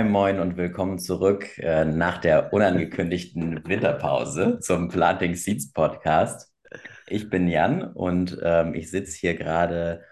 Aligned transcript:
Moin, 0.00 0.12
moin 0.12 0.40
und 0.40 0.56
willkommen 0.56 0.98
zurück 0.98 1.58
äh, 1.58 1.84
nach 1.84 2.16
der 2.16 2.54
unangekündigten 2.54 3.62
Winterpause 3.68 4.58
zum 4.60 4.88
Planting 4.88 5.34
Seeds 5.34 5.72
Podcast. 5.72 6.50
Ich 7.06 7.28
bin 7.28 7.46
Jan 7.48 7.82
und 7.82 8.38
ähm, 8.42 8.72
ich 8.72 8.90
sitze 8.90 9.18
hier 9.18 9.34
gerade 9.34 10.02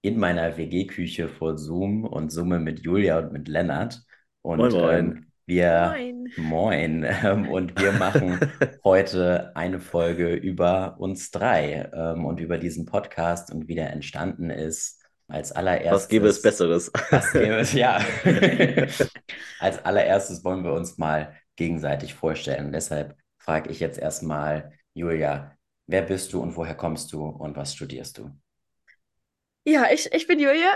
in 0.00 0.18
meiner 0.18 0.56
WG-Küche 0.56 1.28
vor 1.28 1.58
Zoom 1.58 2.04
und 2.04 2.30
zoome 2.30 2.58
mit 2.58 2.80
Julia 2.80 3.18
und 3.18 3.32
mit 3.34 3.48
Lennart. 3.48 4.02
Und 4.40 4.60
Moin, 4.60 4.72
moin. 4.72 4.96
Ähm, 4.96 5.26
wir, 5.44 5.94
Moin. 5.94 6.32
moin, 6.38 7.06
ähm, 7.22 7.50
und 7.50 7.78
wir 7.78 7.92
machen 7.92 8.38
heute 8.82 9.54
eine 9.54 9.78
Folge 9.78 10.32
über 10.32 10.96
uns 10.98 11.30
drei 11.30 11.90
ähm, 11.92 12.24
und 12.24 12.40
über 12.40 12.56
diesen 12.56 12.86
Podcast 12.86 13.52
und 13.52 13.68
wie 13.68 13.74
der 13.74 13.92
entstanden 13.92 14.48
ist. 14.48 15.02
Als 15.28 15.52
allererstes. 15.52 15.92
Was 15.92 16.08
gäbe 16.08 16.28
es 16.28 16.42
Besseres? 16.42 16.90
Was 17.10 17.32
gäbe 17.32 17.56
es, 17.56 17.72
ja. 17.74 18.00
Als 19.60 19.84
allererstes 19.84 20.42
wollen 20.42 20.64
wir 20.64 20.72
uns 20.72 20.96
mal 20.96 21.36
gegenseitig 21.56 22.14
vorstellen. 22.14 22.72
Deshalb 22.72 23.14
frage 23.36 23.70
ich 23.70 23.78
jetzt 23.78 23.98
erstmal, 23.98 24.72
Julia, 24.94 25.56
wer 25.86 26.02
bist 26.02 26.32
du 26.32 26.40
und 26.40 26.56
woher 26.56 26.74
kommst 26.74 27.12
du 27.12 27.26
und 27.26 27.56
was 27.56 27.74
studierst 27.74 28.18
du? 28.18 28.30
Ja, 29.64 29.90
ich, 29.92 30.10
ich 30.14 30.26
bin 30.26 30.40
Julia. 30.40 30.72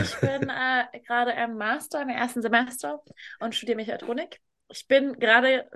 Ich 0.00 0.16
bin 0.20 0.48
äh, 0.48 1.00
gerade 1.04 1.32
im 1.32 1.56
Master, 1.56 2.02
im 2.02 2.08
ersten 2.08 2.40
Semester 2.40 3.02
und 3.40 3.52
studiere 3.54 3.76
Mechatronik. 3.76 4.40
Ich 4.68 4.86
bin 4.86 5.18
gerade, 5.18 5.68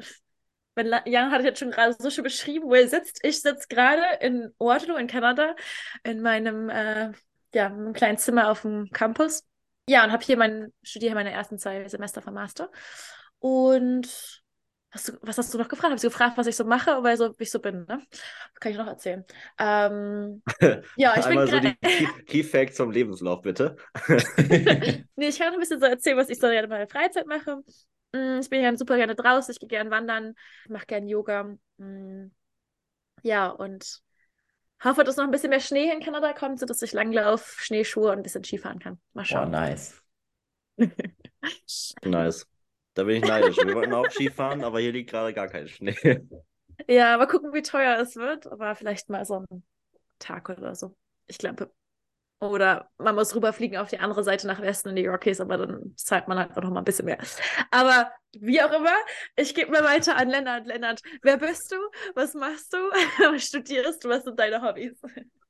wenn 0.76 0.94
Jan 1.06 1.32
hat 1.32 1.40
es 1.40 1.46
jetzt 1.46 1.58
schon 1.58 1.72
gerade 1.72 1.96
so 1.98 2.08
schön 2.08 2.22
beschrieben, 2.22 2.66
wo 2.68 2.74
er 2.74 2.86
sitzt. 2.86 3.18
Ich 3.24 3.42
sitze 3.42 3.66
gerade 3.68 4.04
in 4.20 4.52
Waterloo 4.60 4.96
in 4.96 5.08
Kanada 5.08 5.56
in 6.04 6.22
meinem, 6.22 6.70
äh, 6.70 7.10
ja, 7.54 7.66
in 7.66 7.72
einem 7.74 7.92
kleinen 7.92 8.18
Zimmer 8.18 8.50
auf 8.50 8.62
dem 8.62 8.90
Campus. 8.92 9.44
Ja, 9.88 10.04
und 10.04 10.12
habe 10.12 10.24
hier 10.24 10.36
mein, 10.36 10.72
studiere 10.82 11.10
hier 11.10 11.14
meine 11.16 11.32
ersten 11.32 11.58
zwei 11.58 11.88
Semester 11.88 12.22
vom 12.22 12.34
Master. 12.34 12.70
Und 13.40 14.42
hast 14.90 15.08
du, 15.08 15.12
was 15.22 15.38
hast 15.38 15.52
du 15.54 15.58
noch 15.58 15.68
gefragt? 15.68 15.92
Hast 15.92 16.04
du 16.04 16.08
gefragt, 16.08 16.36
was 16.38 16.46
ich 16.46 16.56
so 16.56 16.64
mache 16.64 16.98
oder 16.98 17.16
so, 17.16 17.30
wie 17.38 17.42
ich 17.44 17.50
so 17.50 17.60
bin, 17.60 17.84
ne? 17.88 18.02
Kann 18.60 18.72
ich 18.72 18.78
noch 18.78 18.86
erzählen. 18.86 19.24
Ähm, 19.58 20.42
ja, 20.96 21.16
ich 21.18 21.28
bin 21.28 21.34
Einmal 21.34 21.48
so 21.48 21.60
gerade. 21.60 21.60
die 21.60 21.74
Key, 21.76 22.06
Key 22.26 22.42
Facts 22.44 22.76
vom 22.76 22.90
Lebenslauf, 22.90 23.42
bitte. 23.42 23.76
Nee, 25.16 25.28
ich 25.28 25.38
kann 25.38 25.48
noch 25.48 25.54
ein 25.54 25.60
bisschen 25.60 25.80
so 25.80 25.86
erzählen, 25.86 26.16
was 26.16 26.28
ich 26.30 26.38
so 26.40 26.46
in 26.48 26.68
meiner 26.68 26.88
Freizeit 26.88 27.26
mache. 27.26 27.62
Mm, 28.12 28.40
Ich 28.40 28.48
bin 28.50 28.60
gerne 28.60 28.78
super 28.78 28.96
gerne 28.96 29.14
draußen, 29.14 29.52
ich 29.52 29.60
gehe 29.60 29.68
gerne 29.68 29.90
wandern, 29.90 30.34
mache 30.68 30.86
gerne 30.86 31.06
Yoga. 31.08 31.56
Mm, 31.78 32.28
Ja, 33.22 33.48
und 33.50 34.02
hoffe, 34.84 35.04
dass 35.04 35.16
noch 35.16 35.24
ein 35.24 35.30
bisschen 35.30 35.50
mehr 35.50 35.60
Schnee 35.60 35.90
in 35.92 36.00
Kanada 36.00 36.32
kommt, 36.32 36.60
sodass 36.60 36.82
ich 36.82 36.92
Langlauf, 36.92 37.56
Schneeschuhe 37.60 38.10
und 38.10 38.18
ein 38.18 38.22
bisschen 38.22 38.44
Skifahren 38.44 38.78
kann. 38.78 39.00
Mal 39.14 39.24
Oh, 39.30 39.44
schauen. 39.44 39.46
nice. 39.46 40.00
Nice. 42.04 42.46
Da 42.94 43.04
bin 43.04 43.16
ich 43.16 43.24
neidisch. 43.24 43.62
Wir 43.64 43.74
wollten 43.74 43.94
auch 43.94 44.10
Skifahren, 44.10 44.62
aber 44.64 44.80
hier 44.80 44.92
liegt 44.92 45.10
gerade 45.10 45.32
gar 45.34 45.48
kein 45.48 45.68
Schnee. 45.68 45.96
Ja, 46.88 47.16
mal 47.18 47.26
gucken, 47.26 47.52
wie 47.52 47.62
teuer 47.62 47.98
es 48.00 48.16
wird, 48.16 48.46
aber 48.46 48.74
vielleicht 48.74 49.08
mal 49.08 49.24
so 49.24 49.36
einen 49.36 49.64
Tag 50.18 50.48
oder 50.50 50.74
so. 50.74 50.96
Ich 51.26 51.38
glaube. 51.38 51.72
Oder 52.42 52.90
man 52.98 53.14
muss 53.14 53.34
rüberfliegen 53.36 53.78
auf 53.78 53.88
die 53.88 54.00
andere 54.00 54.24
Seite 54.24 54.48
nach 54.48 54.60
Westen 54.60 54.88
in 54.90 54.96
die 54.96 55.06
Rockies, 55.06 55.40
aber 55.40 55.58
dann 55.58 55.94
zahlt 55.96 56.26
man 56.26 56.38
halt 56.40 56.56
auch 56.56 56.62
noch 56.62 56.70
mal 56.70 56.80
ein 56.80 56.84
bisschen 56.84 57.04
mehr. 57.04 57.18
Aber 57.70 58.10
wie 58.36 58.60
auch 58.60 58.72
immer, 58.72 58.94
ich 59.36 59.54
gebe 59.54 59.70
mal 59.70 59.84
weiter 59.84 60.16
an 60.16 60.28
Lennart. 60.28 60.66
Lennart, 60.66 61.02
wer 61.22 61.36
bist 61.36 61.70
du? 61.70 61.76
Was 62.16 62.34
machst 62.34 62.72
du? 62.72 62.78
Was 63.32 63.44
studierst 63.44 64.02
du? 64.02 64.08
Was 64.08 64.24
sind 64.24 64.40
deine 64.40 64.60
Hobbys? 64.60 65.00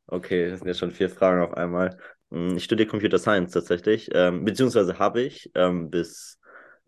Okay, 0.06 0.50
das 0.50 0.58
sind 0.58 0.68
jetzt 0.68 0.80
schon 0.80 0.90
vier 0.90 1.08
Fragen 1.08 1.42
auf 1.42 1.54
einmal. 1.54 1.96
Hm, 2.30 2.56
Ich 2.58 2.64
studiere 2.64 2.88
Computer 2.88 3.18
Science 3.18 3.52
tatsächlich, 3.52 4.10
ähm, 4.12 4.44
beziehungsweise 4.44 4.98
habe 4.98 5.22
ich 5.22 5.50
ähm, 5.54 5.88
bis 5.88 6.38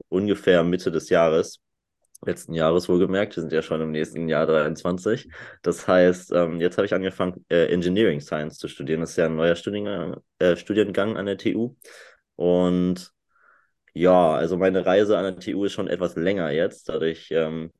ungefähr 0.09 0.63
Mitte 0.65 0.91
des 0.91 1.09
Jahres, 1.09 1.61
letzten 2.27 2.55
Jahres 2.55 2.89
wohlgemerkt, 2.89 3.37
wir 3.37 3.43
sind 3.43 3.53
ja 3.53 3.63
schon 3.63 3.81
im 3.81 3.91
nächsten 3.91 4.29
Jahr 4.29 4.47
23. 4.47 5.31
Das 5.63 5.87
heißt, 5.89 6.33
ähm, 6.33 6.61
jetzt 6.61 6.77
habe 6.77 6.87
ich 6.87 6.95
angefangen, 6.95 7.45
äh, 7.49 7.73
Engineering 7.73 8.21
Science 8.21 8.59
zu 8.59 8.69
studieren. 8.69 9.01
Das 9.01 9.11
ist 9.11 9.17
ja 9.17 9.27
ein 9.27 9.37
neuer 9.37 9.57
Studiengang, 9.57 10.17
äh, 10.39 10.57
Studiengang 10.57 11.17
an 11.17 11.27
der 11.27 11.39
TU. 11.39 11.75
Und 12.37 13.13
ja, 13.95 14.35
also 14.35 14.57
meine 14.57 14.85
Reise 14.85 15.19
an 15.19 15.25
der 15.25 15.37
TU 15.39 15.65
ist 15.65 15.73
schon 15.73 15.89
etwas 15.89 16.17
länger 16.17 16.51
jetzt, 16.51 16.89
dadurch, 16.89 17.29
ähm, 17.31 17.73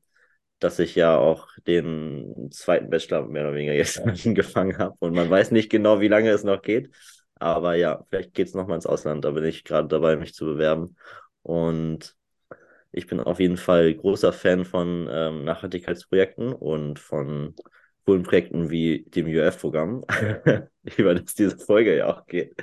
dass 0.59 0.79
ich 0.79 0.95
ja 0.95 1.17
auch 1.17 1.49
den 1.67 2.49
zweiten 2.51 2.89
Bachelor 2.89 3.27
mehr 3.27 3.43
oder 3.43 3.55
weniger 3.55 3.73
jetzt 3.73 3.99
angefangen 4.25 4.77
habe. 4.77 4.95
Und 4.99 5.13
man 5.13 5.29
weiß 5.29 5.51
nicht 5.51 5.69
genau, 5.69 5.99
wie 5.99 6.07
lange 6.07 6.29
es 6.31 6.43
noch 6.43 6.61
geht. 6.61 6.89
Aber 7.35 7.75
ja, 7.75 8.03
vielleicht 8.09 8.33
geht 8.33 8.47
es 8.47 8.53
nochmal 8.53 8.77
ins 8.77 8.85
Ausland. 8.85 9.25
Da 9.25 9.31
bin 9.31 9.43
ich 9.43 9.63
gerade 9.63 9.87
dabei, 9.87 10.15
mich 10.15 10.33
zu 10.33 10.45
bewerben. 10.45 10.95
Und 11.41 12.15
ich 12.95 13.07
bin 13.07 13.19
auf 13.19 13.39
jeden 13.39 13.57
Fall 13.57 13.93
großer 13.93 14.33
Fan 14.33 14.65
von 14.65 15.07
ähm, 15.11 15.43
Nachhaltigkeitsprojekten 15.43 16.53
und 16.53 16.99
von 16.99 17.55
coolen 18.05 18.23
Projekten 18.23 18.69
wie 18.69 19.03
dem 19.09 19.27
UF-Programm, 19.27 20.05
über 20.97 21.15
das 21.15 21.33
diese 21.33 21.57
Folge 21.57 21.97
ja 21.97 22.07
auch 22.07 22.25
geht. 22.27 22.55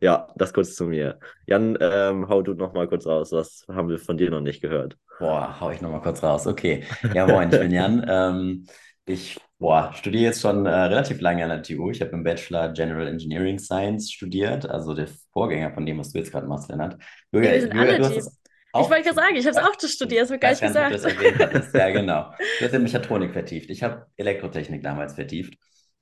Ja, 0.00 0.28
das 0.36 0.52
kurz 0.52 0.74
zu 0.74 0.84
mir. 0.86 1.18
Jan, 1.46 1.76
ähm, 1.80 2.28
hau 2.28 2.42
du 2.42 2.54
noch 2.54 2.72
mal 2.74 2.88
kurz 2.88 3.06
raus. 3.06 3.32
Was 3.32 3.64
haben 3.68 3.88
wir 3.88 3.98
von 3.98 4.18
dir 4.18 4.30
noch 4.30 4.40
nicht 4.42 4.60
gehört? 4.60 4.96
Boah, 5.18 5.60
hau 5.60 5.70
ich 5.70 5.80
nochmal 5.82 6.00
kurz 6.00 6.22
raus. 6.22 6.46
Okay. 6.46 6.84
Ja, 7.12 7.26
moin, 7.26 7.50
ich 7.50 7.58
bin 7.58 7.70
Jan. 7.72 8.04
Ähm, 8.08 8.66
ich 9.04 9.38
boah, 9.58 9.92
studiere 9.94 10.24
jetzt 10.24 10.40
schon 10.40 10.64
äh, 10.66 10.70
relativ 10.70 11.20
lange 11.20 11.42
an 11.44 11.50
der 11.50 11.62
TU. 11.62 11.90
Ich 11.90 12.00
habe 12.00 12.12
im 12.12 12.22
Bachelor 12.24 12.72
General 12.72 13.06
Engineering 13.06 13.58
Science 13.58 14.10
studiert, 14.12 14.68
also 14.68 14.94
der 14.94 15.08
Vorgänger 15.32 15.72
von 15.74 15.84
dem, 15.84 15.98
was 15.98 16.12
du 16.12 16.18
jetzt 16.18 16.30
gerade 16.32 16.46
machst, 16.46 16.68
Lennart. 16.70 16.96
Julia, 17.32 17.50
Ja, 17.50 17.54
wir 17.54 17.60
sind 17.60 17.74
Julia, 17.74 17.92
alle 17.92 17.98
du 17.98 18.04
hast 18.04 18.14
Team. 18.14 18.30
Es 18.72 18.80
Ich 18.80 18.86
auch 18.86 18.90
wollte 18.90 19.02
gerade 19.02 19.16
sagen, 19.16 19.36
ich 19.36 19.46
habe 19.46 19.58
es 19.58 19.64
auch 19.64 19.88
studiert, 19.88 20.22
das 20.22 20.30
wird 20.30 20.40
gar 20.40 20.50
nicht 20.50 20.60
gesagt. 20.60 20.90
du 20.90 20.98
das 20.98 21.04
erwähnt. 21.04 21.74
Ja, 21.74 21.90
genau. 21.92 22.34
Du 22.58 22.64
hast 22.64 22.72
ja 22.72 22.78
Mechatronik 22.78 23.32
vertieft. 23.32 23.70
Ich 23.70 23.82
habe 23.82 24.06
Elektrotechnik 24.16 24.82
damals 24.82 25.14
vertieft. 25.14 25.54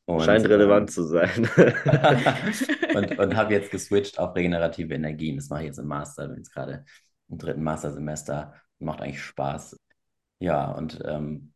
Und, 0.04 0.22
Scheint 0.22 0.46
relevant 0.46 0.88
ähm, 0.88 0.94
zu 0.94 1.02
sein. 1.04 1.50
und, 2.94 3.18
und 3.18 3.36
habe 3.36 3.52
jetzt 3.52 3.70
geswitcht 3.70 4.18
auf 4.18 4.34
regenerative 4.34 4.94
Energien. 4.94 5.36
Das 5.36 5.50
mache 5.50 5.60
ich 5.60 5.66
jetzt 5.66 5.78
im 5.78 5.86
Master, 5.86 6.28
bin 6.28 6.38
jetzt 6.38 6.52
gerade 6.52 6.84
im 7.28 7.38
dritten 7.38 7.62
Mastersemester. 7.62 8.54
Macht 8.78 9.02
eigentlich 9.02 9.22
Spaß. 9.22 9.78
Ja, 10.40 10.70
und 10.70 10.98
ähm, 11.04 11.52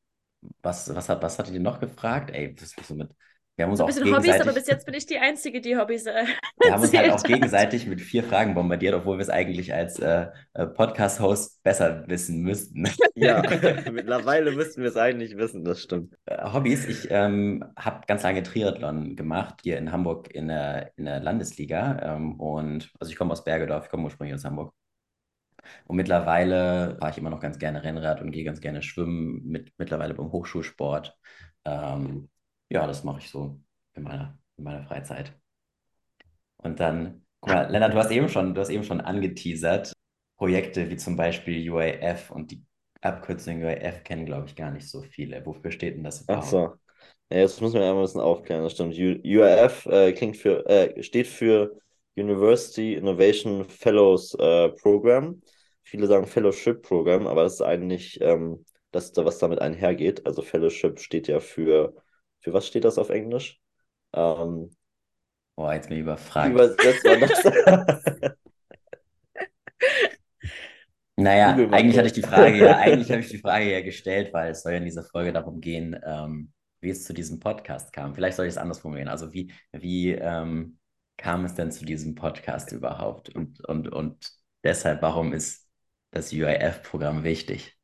was, 0.62 0.95
was, 0.95 1.09
hat, 1.09 1.22
was 1.22 1.39
hattet 1.39 1.55
ihr 1.55 1.61
noch 1.61 1.81
gefragt? 1.81 2.31
Ey, 2.31 2.55
das 2.55 2.75
ist 2.77 2.87
so 2.87 2.95
mit. 2.95 3.11
Wir 3.57 3.67
haben 3.67 3.71
uns 3.71 3.79
So 3.79 3.85
ein 3.85 3.91
auch 3.91 3.95
bisschen 3.95 4.15
Hobbys, 4.15 4.31
aber 4.31 4.53
gegenseitig, 4.53 4.55
bis 4.55 4.67
jetzt 4.67 4.87
bin 4.87 4.95
ich 4.95 5.07
die 5.07 5.19
Einzige, 5.19 5.61
die 5.61 5.77
Hobbys 5.77 6.07
äh, 6.07 6.25
wir 6.59 6.73
haben 6.73 6.83
uns 6.83 6.97
halt 6.97 7.11
auch 7.11 7.19
hat. 7.19 7.25
gegenseitig 7.25 7.87
mit 7.87 8.01
vier 8.01 8.25
Fragen 8.25 8.55
bombardiert, 8.55 8.95
obwohl 8.95 9.19
wir 9.19 9.23
es 9.23 9.29
eigentlich 9.29 9.75
als 9.75 9.99
äh, 9.99 10.29
äh, 10.55 10.67
Podcast-Host 10.67 11.63
besser 11.63 12.05
wissen 12.09 12.43
müssten. 12.43 12.89
Ja, 13.15 13.43
mittlerweile 13.93 14.53
müssten 14.53 14.81
wir 14.81 14.89
es 14.89 14.97
eigentlich 14.97 15.37
wissen, 15.37 15.65
das 15.65 15.83
stimmt. 15.83 16.17
Äh, 16.25 16.51
Hobbys, 16.51 16.87
ich 16.87 17.09
ähm, 17.11 17.63
habe 17.77 18.01
ganz 18.07 18.23
lange 18.23 18.43
Triathlon 18.43 19.17
gemacht, 19.17 19.61
hier 19.63 19.77
in 19.77 19.93
Hamburg 19.93 20.34
in 20.34 20.49
der, 20.49 20.91
in 20.97 21.05
der 21.05 21.21
Landesliga. 21.21 22.01
Ähm, 22.03 22.41
und 22.41 22.91
also 22.99 23.13
ich 23.13 23.19
komme 23.19 23.33
aus 23.33 23.45
Bergedorf, 23.45 23.84
ich 23.84 23.91
komme 23.91 24.05
ursprünglich 24.05 24.34
aus 24.34 24.45
Hamburg. 24.45 24.73
Und 25.87 25.97
mittlerweile 25.97 26.97
fahre 26.99 27.13
ich 27.13 27.19
immer 27.19 27.31
noch 27.31 27.41
ganz 27.41 27.59
gerne 27.59 27.84
Rennrad 27.84 28.23
und 28.23 28.33
gehe 28.33 28.45
ganz 28.45 28.61
gerne 28.61 28.83
schwimmen, 28.83 29.43
mit, 29.45 29.73
mittlerweile 29.77 30.15
beim 30.15 30.33
Hochschulsport. 30.33 31.17
Ähm, 31.65 32.29
ja, 32.72 32.87
das 32.87 33.05
mache 33.05 33.21
ich 33.21 33.31
so 33.31 33.60
in 33.94 34.03
meiner, 34.03 34.38
in 34.56 34.65
meiner 34.65 34.83
Freizeit. 34.83 35.33
Und 36.56 36.81
dann, 36.81 37.27
guck 37.41 37.53
mal, 37.53 37.71
Lennart, 37.71 37.93
du 37.93 37.99
hast 37.99 38.10
eben 38.10 38.28
schon, 38.28 38.55
du 38.55 38.60
hast 38.60 38.71
eben 38.71 38.84
schon 38.84 39.00
angeteasert, 39.00 39.93
Projekte 40.37 40.91
wie 40.91 40.97
zum 40.97 41.16
Beispiel 41.16 41.71
UAF 41.71 42.31
und 42.31 42.50
die 42.50 42.65
Abkürzung 43.03 43.62
UAF 43.62 44.04
kennen, 44.04 44.24
glaube 44.27 44.47
ich, 44.47 44.57
gar 44.57 44.71
nicht 44.71 44.89
so 44.89 45.03
viele. 45.03 45.45
Wofür 45.45 45.71
steht 45.71 45.97
denn 45.97 46.04
das 46.04 46.22
Ach 46.28 46.42
überhaupt? 46.42 46.48
so. 46.51 46.74
Ja, 47.30 47.39
jetzt 47.39 47.60
müssen 47.60 47.74
wir 47.74 47.83
einmal 47.83 47.98
ein 47.98 48.03
bisschen 48.03 48.21
aufklären, 48.21 48.63
das 48.63 48.72
stimmt. 48.72 48.97
U 48.97 49.41
URF 49.41 49.86
äh, 49.86 50.13
klingt 50.13 50.36
für, 50.36 50.66
äh, 50.66 51.03
steht 51.03 51.27
für 51.27 51.77
University 52.16 52.95
Innovation 52.95 53.65
Fellows 53.65 54.34
äh, 54.34 54.69
Program. 54.71 55.42
Viele 55.83 56.07
sagen 56.07 56.27
Fellowship 56.27 56.83
Program, 56.83 57.27
aber 57.27 57.42
das 57.42 57.54
ist 57.54 57.63
eigentlich 57.63 58.21
ähm, 58.21 58.65
das, 58.92 59.13
was 59.16 59.39
damit 59.39 59.60
einhergeht. 59.60 60.24
Also 60.27 60.42
Fellowship 60.42 61.01
steht 61.01 61.27
ja 61.28 61.41
für, 61.41 61.95
für 62.42 62.53
was 62.53 62.66
steht 62.66 62.84
das 62.84 62.98
auf 62.98 63.10
Englisch? 63.10 63.60
Ähm, 64.15 64.71
Boah, 65.56 65.74
jetzt 65.74 65.89
bin 65.89 65.98
ich 65.98 66.03
überfragt. 66.03 66.53
übersetzt 66.53 67.04
man 67.04 67.21
das? 67.21 68.33
Naja, 71.16 71.54
eigentlich 71.71 71.98
hatte 71.98 72.06
ich 72.06 72.15
die 72.15 72.22
Frage 72.22 72.56
ja, 72.56 72.77
eigentlich 72.78 73.10
habe 73.10 73.21
ich 73.21 73.28
die 73.28 73.39
Frage 73.39 73.71
ja 73.71 73.83
gestellt, 73.83 74.33
weil 74.33 74.53
es 74.53 74.62
soll 74.62 74.72
ja 74.72 74.78
in 74.78 74.84
dieser 74.84 75.04
Folge 75.04 75.33
darum 75.33 75.60
gehen, 75.60 75.98
ähm, 76.04 76.53
wie 76.80 76.89
es 76.91 77.04
zu 77.04 77.12
diesem 77.12 77.39
Podcast 77.39 77.92
kam. 77.92 78.15
Vielleicht 78.15 78.36
soll 78.36 78.47
ich 78.47 78.53
es 78.53 78.59
anders 78.59 78.78
formulieren. 78.80 79.09
Also 79.09 79.33
wie, 79.33 79.53
wie 79.72 80.12
ähm, 80.12 80.78
kam 81.18 81.45
es 81.45 81.54
denn 81.54 81.71
zu 81.71 81.84
diesem 81.84 82.15
Podcast 82.15 82.72
überhaupt? 82.72 83.28
Und, 83.28 83.65
und, 83.68 83.88
und 83.88 84.33
deshalb, 84.65 85.03
warum 85.03 85.33
ist 85.33 85.68
das 86.12 86.33
UIF-Programm 86.33 87.24
wichtig? 87.24 87.77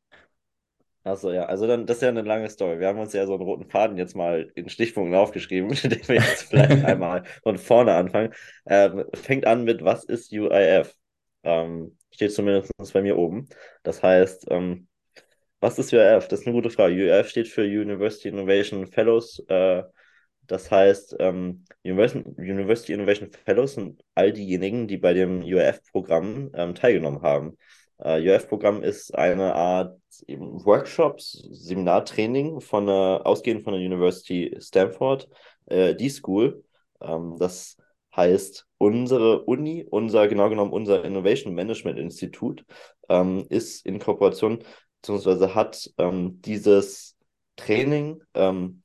Achso, 1.09 1.31
ja, 1.31 1.45
also 1.45 1.65
dann, 1.65 1.87
das 1.87 1.97
ist 1.97 2.03
ja 2.03 2.09
eine 2.09 2.21
lange 2.21 2.47
Story. 2.49 2.79
Wir 2.79 2.87
haben 2.87 2.99
uns 2.99 3.13
ja 3.13 3.25
so 3.25 3.33
einen 3.33 3.41
roten 3.41 3.67
Faden 3.67 3.97
jetzt 3.97 4.15
mal 4.15 4.51
in 4.53 4.69
Stichpunkten 4.69 5.15
aufgeschrieben, 5.15 5.69
den 5.83 6.07
wir 6.07 6.15
jetzt 6.15 6.43
vielleicht 6.43 6.85
einmal 6.85 7.23
von 7.41 7.57
vorne 7.57 7.95
anfangen. 7.95 8.33
Ähm, 8.67 9.05
fängt 9.15 9.47
an 9.47 9.63
mit, 9.63 9.83
was 9.83 10.03
ist 10.03 10.31
UIF? 10.31 10.93
Ähm, 11.43 11.97
Steht 12.11 12.33
zumindest 12.33 12.71
bei 12.93 13.01
mir 13.01 13.17
oben. 13.17 13.47
Das 13.81 14.03
heißt, 14.03 14.47
ähm, 14.51 14.87
was 15.59 15.79
ist 15.79 15.93
UF? 15.93 16.27
Das 16.27 16.41
ist 16.41 16.47
eine 16.47 16.55
gute 16.55 16.69
Frage. 16.69 17.19
UF 17.19 17.27
steht 17.27 17.47
für 17.47 17.63
University 17.63 18.29
Innovation 18.29 18.85
Fellows. 18.85 19.39
Äh, 19.47 19.83
das 20.45 20.69
heißt, 20.69 21.15
ähm, 21.19 21.65
University 21.83 22.93
Innovation 22.93 23.31
Fellows 23.45 23.75
sind 23.75 24.03
all 24.13 24.31
diejenigen, 24.31 24.87
die 24.87 24.97
bei 24.97 25.13
dem 25.13 25.43
UF-Programm 25.43 26.51
ähm, 26.53 26.75
teilgenommen 26.75 27.21
haben. 27.23 27.57
Äh, 27.99 28.35
UF-Programm 28.35 28.81
ist 28.81 29.13
eine 29.15 29.55
Art 29.55 29.99
Workshops, 30.27 31.43
Seminartraining 31.51 32.61
von 32.61 32.85
der, 32.85 33.21
ausgehend 33.25 33.63
von 33.63 33.73
der 33.73 33.81
University 33.81 34.55
Stanford, 34.59 35.27
äh, 35.65 35.95
die 35.95 36.09
School. 36.09 36.63
Ähm, 37.01 37.35
das 37.37 37.77
heißt, 38.15 38.65
unsere 38.77 39.43
Uni, 39.43 39.85
unser, 39.89 40.27
genau 40.27 40.49
genommen 40.49 40.71
unser 40.71 41.03
Innovation 41.03 41.53
Management 41.53 41.99
Institut, 41.99 42.65
ähm, 43.09 43.45
ist 43.49 43.85
in 43.85 43.99
Kooperation, 43.99 44.63
beziehungsweise 45.01 45.53
hat 45.53 45.89
ähm, 45.97 46.41
dieses 46.41 47.17
Training 47.57 48.21
ähm, 48.33 48.83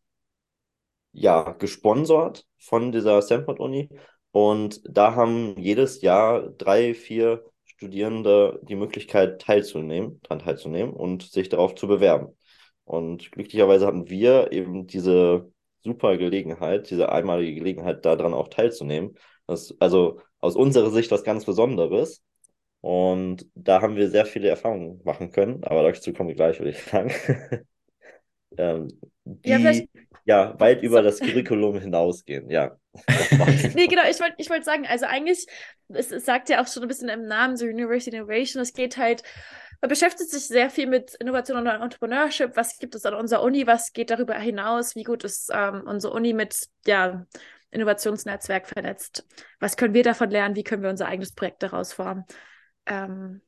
ja, 1.13 1.53
gesponsert 1.53 2.47
von 2.59 2.91
dieser 2.91 3.23
Stanford-Uni. 3.23 3.91
Und 4.33 4.81
da 4.85 5.15
haben 5.15 5.57
jedes 5.59 6.03
Jahr 6.03 6.51
drei, 6.59 6.95
vier 6.95 7.45
Studierende 7.77 8.61
die 8.63 8.77
Möglichkeit 8.77 9.41
teilzunehmen, 9.43 10.21
daran 10.23 10.39
teilzunehmen 10.39 10.93
und 10.93 11.23
sich 11.23 11.49
darauf 11.49 11.75
zu 11.75 11.89
bewerben. 11.89 12.37
Und 12.85 13.33
glücklicherweise 13.33 13.87
hatten 13.87 14.09
wir 14.09 14.53
eben 14.53 14.87
diese 14.87 15.51
super 15.83 16.17
Gelegenheit, 16.17 16.91
diese 16.91 17.11
einmalige 17.11 17.55
Gelegenheit, 17.55 18.05
daran 18.05 18.35
auch 18.35 18.49
teilzunehmen. 18.49 19.15
Das 19.47 19.71
ist 19.71 19.77
also 19.81 20.21
aus 20.41 20.57
unserer 20.57 20.91
Sicht 20.91 21.11
was 21.11 21.25
ganz 21.25 21.45
Besonderes. 21.45 22.23
Und 22.81 23.47
da 23.55 23.81
haben 23.81 23.97
wir 23.97 24.11
sehr 24.11 24.27
viele 24.27 24.49
Erfahrungen 24.49 25.01
machen 25.05 25.31
können, 25.31 25.65
aber 25.65 25.83
dazu 25.83 26.13
kommen 26.13 26.29
wir 26.29 26.37
gleich, 26.37 26.59
würde 26.59 26.71
ich 26.71 26.83
sagen. 26.83 27.11
ähm, 28.59 28.89
die 29.25 29.49
ja, 29.49 29.59
ja 30.25 30.59
weit 30.59 30.83
über 30.83 31.03
das 31.03 31.21
Curriculum 31.21 31.79
hinausgehen, 31.79 32.51
ja. 32.51 32.77
nee, 33.75 33.87
genau, 33.87 34.03
ich 34.09 34.21
wollte 34.21 34.35
ich 34.39 34.51
wollt 34.51 34.65
sagen, 34.65 34.87
also 34.87 35.07
eigentlich, 35.07 35.47
es, 35.89 36.13
es, 36.13 36.25
sagt 36.25 36.49
ja 36.49 36.63
auch 36.63 36.69
schon 36.69 36.83
ein 36.83 36.89
bisschen 36.89 37.09
im 37.09 37.27
Namen, 37.27 37.57
so 37.57 37.65
University 37.65 38.17
Innovation, 38.17 38.63
es 38.63 38.73
geht 38.73 38.97
halt, 38.97 39.23
man 39.81 39.89
beschäftigt 39.89 40.31
sich 40.31 40.47
sehr 40.47 40.71
viel 40.71 40.87
mit 40.87 41.15
Innovation 41.17 41.59
und 41.59 41.67
Entrepreneurship, 41.67 42.57
was 42.57 42.79
gibt 42.79 42.95
es 42.95 43.05
an 43.05 43.15
unserer 43.15 43.43
Uni, 43.43 43.67
was 43.67 43.93
geht 43.93 44.11
darüber 44.11 44.35
hinaus, 44.35 44.95
wie 44.95 45.03
gut 45.03 45.25
ist 45.25 45.51
ähm, 45.53 45.83
unsere 45.87 46.15
Uni 46.15 46.33
mit, 46.33 46.69
ja, 46.87 47.27
Innovationsnetzwerk 47.71 48.69
vernetzt, 48.69 49.27
was 49.59 49.77
können 49.77 49.95
wir 49.95 50.05
davon 50.05 50.31
lernen, 50.31 50.55
wie 50.55 50.63
können 50.63 50.85
wir 50.85 50.91
unser 50.91 51.09
eigenes 51.09 51.33
Projekt 51.33 51.63
daraus 51.65 51.93
formen. 51.93 52.25
Ähm, 52.87 53.43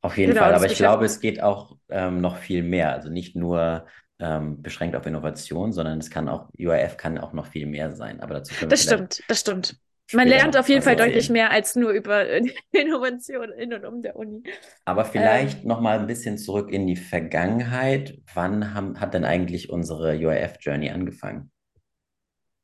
auf 0.00 0.16
jeden 0.16 0.32
genau, 0.32 0.44
Fall, 0.44 0.54
aber 0.54 0.66
ich 0.66 0.76
glaube, 0.76 1.04
es 1.04 1.18
geht 1.18 1.42
auch 1.42 1.76
ähm, 1.88 2.20
noch 2.20 2.36
viel 2.36 2.62
mehr. 2.62 2.92
Also 2.92 3.10
nicht 3.10 3.34
nur 3.34 3.86
ähm, 4.20 4.62
beschränkt 4.62 4.96
auf 4.96 5.06
Innovation, 5.06 5.72
sondern 5.72 5.98
es 5.98 6.10
kann 6.10 6.28
auch, 6.28 6.48
UIF 6.58 6.96
kann 6.96 7.18
auch 7.18 7.32
noch 7.32 7.46
viel 7.46 7.66
mehr 7.66 7.92
sein. 7.92 8.20
Aber 8.20 8.34
dazu 8.34 8.54
das 8.66 8.82
stimmt, 8.82 9.22
das 9.28 9.40
stimmt. 9.40 9.76
Man 10.12 10.26
lernt 10.26 10.56
auf 10.56 10.68
jeden 10.70 10.82
Fall 10.82 10.96
deutlich 10.96 11.28
mehr 11.28 11.50
als 11.50 11.76
nur 11.76 11.90
über 11.90 12.26
Innovation 12.72 13.52
in 13.52 13.74
und 13.74 13.84
um 13.84 14.00
der 14.00 14.16
Uni. 14.16 14.42
Aber 14.86 15.04
vielleicht 15.04 15.62
ähm, 15.62 15.68
noch 15.68 15.80
mal 15.80 15.98
ein 15.98 16.06
bisschen 16.06 16.38
zurück 16.38 16.70
in 16.72 16.86
die 16.86 16.96
Vergangenheit. 16.96 18.18
Wann 18.32 18.72
haben, 18.72 18.98
hat 19.00 19.12
denn 19.12 19.24
eigentlich 19.24 19.68
unsere 19.68 20.16
UIF-Journey 20.16 20.90
angefangen? 20.90 21.50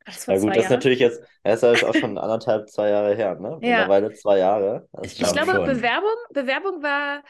Das 0.07 0.27
ja 0.27 0.39
gut, 0.39 0.57
das 0.57 0.65
ist 0.65 0.71
natürlich 0.71 0.99
jetzt, 0.99 1.23
das 1.43 1.63
ist 1.63 1.85
auch 1.85 1.95
schon 1.95 2.19
anderthalb, 2.19 2.69
zwei 2.69 2.91
Jahre 2.91 3.15
her, 3.15 3.39
ne? 3.39 3.59
Ja. 3.63 3.79
Mittlerweile 3.79 4.13
zwei 4.13 4.39
Jahre. 4.39 4.89
Ich, 5.03 5.17
glaub 5.17 5.29
ich 5.29 5.43
glaube, 5.43 5.65
Bewerbung, 5.65 6.17
Bewerbung 6.33 6.83
war 6.83 7.23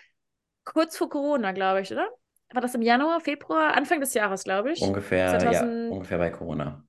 kurz 0.64 0.96
vor 0.96 1.08
Corona, 1.08 1.52
glaube 1.52 1.82
ich, 1.82 1.92
oder? 1.92 2.08
War 2.54 2.62
das 2.62 2.74
im 2.74 2.82
Januar, 2.82 3.20
Februar, 3.20 3.76
Anfang 3.76 4.00
des 4.00 4.14
Jahres, 4.14 4.44
glaube 4.44 4.72
ich. 4.72 4.80
Ungefähr, 4.80 5.38
2000... 5.38 5.52
ja, 5.52 5.90
ungefähr 5.90 6.18
bei 6.18 6.30
Corona. 6.30 6.84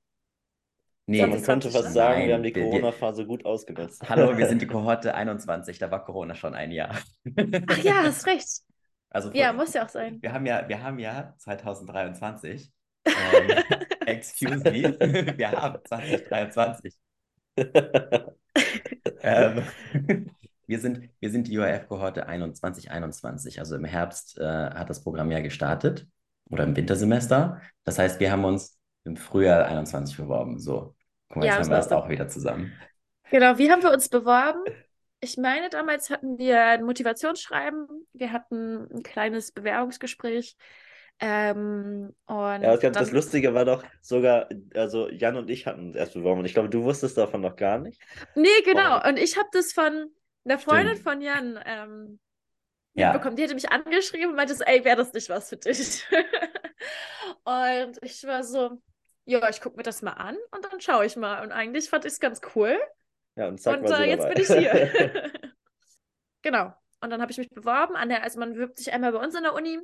Nee, 1.07 1.25
man 1.25 1.41
könnte 1.41 1.69
fast 1.69 1.93
sagen, 1.93 2.19
Nein, 2.19 2.27
wir 2.27 2.33
haben 2.35 2.43
die 2.43 2.53
Corona-Phase 2.53 3.27
gut 3.27 3.45
ausgenutzt. 3.45 4.09
Hallo, 4.09 4.35
wir 4.37 4.47
sind 4.49 4.61
die 4.61 4.67
Kohorte 4.67 5.13
21, 5.13 5.77
da 5.77 5.91
war 5.91 6.03
Corona 6.03 6.33
schon 6.33 6.55
ein 6.55 6.71
Jahr. 6.71 6.97
Ach 7.67 7.77
ja, 7.83 8.03
hast 8.03 8.25
recht. 8.25 8.61
Also 9.11 9.31
ja, 9.31 9.53
muss 9.53 9.73
ja 9.73 9.85
auch 9.85 9.89
sein. 9.89 10.21
Wir 10.21 10.33
haben 10.33 10.45
ja, 10.45 10.67
wir 10.67 10.81
haben 10.81 10.99
ja 10.99 11.33
2023. 11.37 12.71
Ähm, 13.07 13.63
excuse 14.07 14.63
me, 14.63 15.37
wir 15.37 15.51
haben 15.51 15.77
2023. 15.85 16.95
ähm, 19.21 19.63
wir 20.67 20.79
sind, 20.79 21.09
wir 21.19 21.29
sind 21.29 21.47
die 21.47 21.57
UAF-Kohorte 21.57 22.21
2021. 22.21 23.59
Also 23.59 23.75
im 23.75 23.85
Herbst 23.85 24.37
äh, 24.37 24.43
hat 24.43 24.89
das 24.89 25.03
Programm 25.03 25.31
ja 25.31 25.39
gestartet 25.41 26.07
oder 26.49 26.63
im 26.63 26.75
Wintersemester. 26.75 27.61
Das 27.83 27.99
heißt, 27.99 28.19
wir 28.19 28.31
haben 28.31 28.45
uns 28.45 28.77
im 29.03 29.17
Frühjahr 29.17 29.65
21 29.65 30.17
beworben. 30.17 30.59
So, 30.59 30.95
guck 31.29 31.37
mal, 31.37 31.45
jetzt 31.45 31.59
haben 31.59 31.69
wir 31.69 31.77
das 31.77 31.91
auch 31.91 32.09
wieder 32.09 32.27
zusammen. 32.27 32.73
Genau, 33.29 33.57
wie 33.57 33.71
haben 33.71 33.83
wir 33.83 33.91
uns 33.91 34.09
beworben? 34.09 34.61
Ich 35.19 35.37
meine, 35.37 35.69
damals 35.69 36.09
hatten 36.09 36.37
wir 36.37 36.63
ein 36.63 36.83
Motivationsschreiben, 36.83 37.87
wir 38.13 38.31
hatten 38.31 38.87
ein 38.91 39.03
kleines 39.03 39.51
Bewerbungsgespräch. 39.51 40.55
Ähm, 41.19 42.13
und 42.25 42.61
ja, 42.61 42.75
das, 42.75 42.79
dann... 42.81 42.93
das 42.93 43.11
Lustige 43.11 43.53
war 43.53 43.65
doch 43.65 43.83
sogar, 44.01 44.49
also 44.75 45.09
Jan 45.09 45.37
und 45.37 45.49
ich 45.49 45.65
hatten 45.65 45.91
es 45.91 45.95
erst 45.95 46.13
beworben 46.13 46.39
und 46.41 46.45
ich 46.45 46.53
glaube, 46.53 46.69
du 46.69 46.83
wusstest 46.83 47.17
davon 47.17 47.41
noch 47.41 47.55
gar 47.55 47.79
nicht. 47.79 48.01
Nee, 48.35 48.47
genau. 48.65 48.97
Und, 48.97 49.05
und 49.05 49.19
ich 49.19 49.37
habe 49.37 49.47
das 49.53 49.71
von, 49.71 50.11
eine 50.45 50.59
Freundin 50.59 50.97
von 50.97 51.21
Jan 51.21 51.59
ähm, 51.65 52.19
ja. 52.93 53.11
bekommen. 53.11 53.35
Die 53.35 53.43
hatte 53.43 53.53
mich 53.53 53.69
angeschrieben 53.69 54.29
und 54.29 54.35
meinte 54.35 54.55
ey, 54.65 54.83
wäre 54.83 54.97
das 54.97 55.13
nicht 55.13 55.29
was 55.29 55.49
für 55.49 55.57
dich? 55.57 56.05
und 57.43 57.97
ich 58.01 58.23
war 58.23 58.43
so, 58.43 58.81
ja, 59.25 59.49
ich 59.49 59.61
gucke 59.61 59.77
mir 59.77 59.83
das 59.83 60.01
mal 60.01 60.13
an 60.13 60.37
und 60.51 60.65
dann 60.65 60.79
schaue 60.79 61.05
ich 61.05 61.15
mal. 61.15 61.43
Und 61.43 61.51
eigentlich 61.51 61.89
fand 61.89 62.05
ich 62.05 62.13
es 62.13 62.19
ganz 62.19 62.41
cool. 62.55 62.79
Ja, 63.35 63.47
und, 63.47 63.59
zack, 63.59 63.81
und 63.81 63.91
äh, 63.91 64.03
jetzt 64.05 64.27
bin 64.27 64.41
ich 64.41 64.47
hier. 64.47 65.11
genau. 66.41 66.73
Und 67.01 67.09
dann 67.09 67.21
habe 67.21 67.31
ich 67.31 67.37
mich 67.37 67.49
beworben 67.49 67.95
an 67.95 68.09
der, 68.09 68.23
also 68.23 68.39
man 68.39 68.53
bewirbt 68.53 68.77
sich 68.77 68.91
einmal 68.93 69.11
bei 69.11 69.19
uns 69.19 69.35
in 69.35 69.43
der 69.43 69.53
Uni 69.53 69.79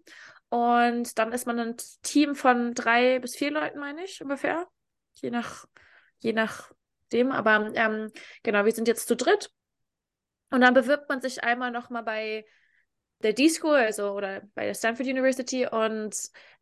und 0.49 1.19
dann 1.19 1.33
ist 1.33 1.45
man 1.45 1.59
ein 1.59 1.75
Team 2.01 2.35
von 2.35 2.73
drei 2.73 3.19
bis 3.19 3.35
vier 3.35 3.51
Leuten, 3.51 3.79
meine 3.79 4.03
ich, 4.03 4.21
ungefähr. 4.21 4.67
Je 5.15 5.29
nach, 5.29 5.65
je 6.19 6.33
nachdem. 6.33 7.31
Aber 7.31 7.71
ähm, 7.75 8.11
genau, 8.43 8.65
wir 8.65 8.71
sind 8.71 8.87
jetzt 8.87 9.07
zu 9.07 9.15
dritt 9.15 9.51
und 10.51 10.61
dann 10.61 10.73
bewirbt 10.73 11.09
man 11.09 11.21
sich 11.21 11.43
einmal 11.43 11.71
nochmal 11.71 12.03
bei 12.03 12.45
der 13.23 13.33
D-School, 13.33 13.77
also 13.77 14.11
oder 14.11 14.41
bei 14.53 14.65
der 14.65 14.73
Stanford 14.73 15.07
University 15.07 15.67
und 15.67 16.15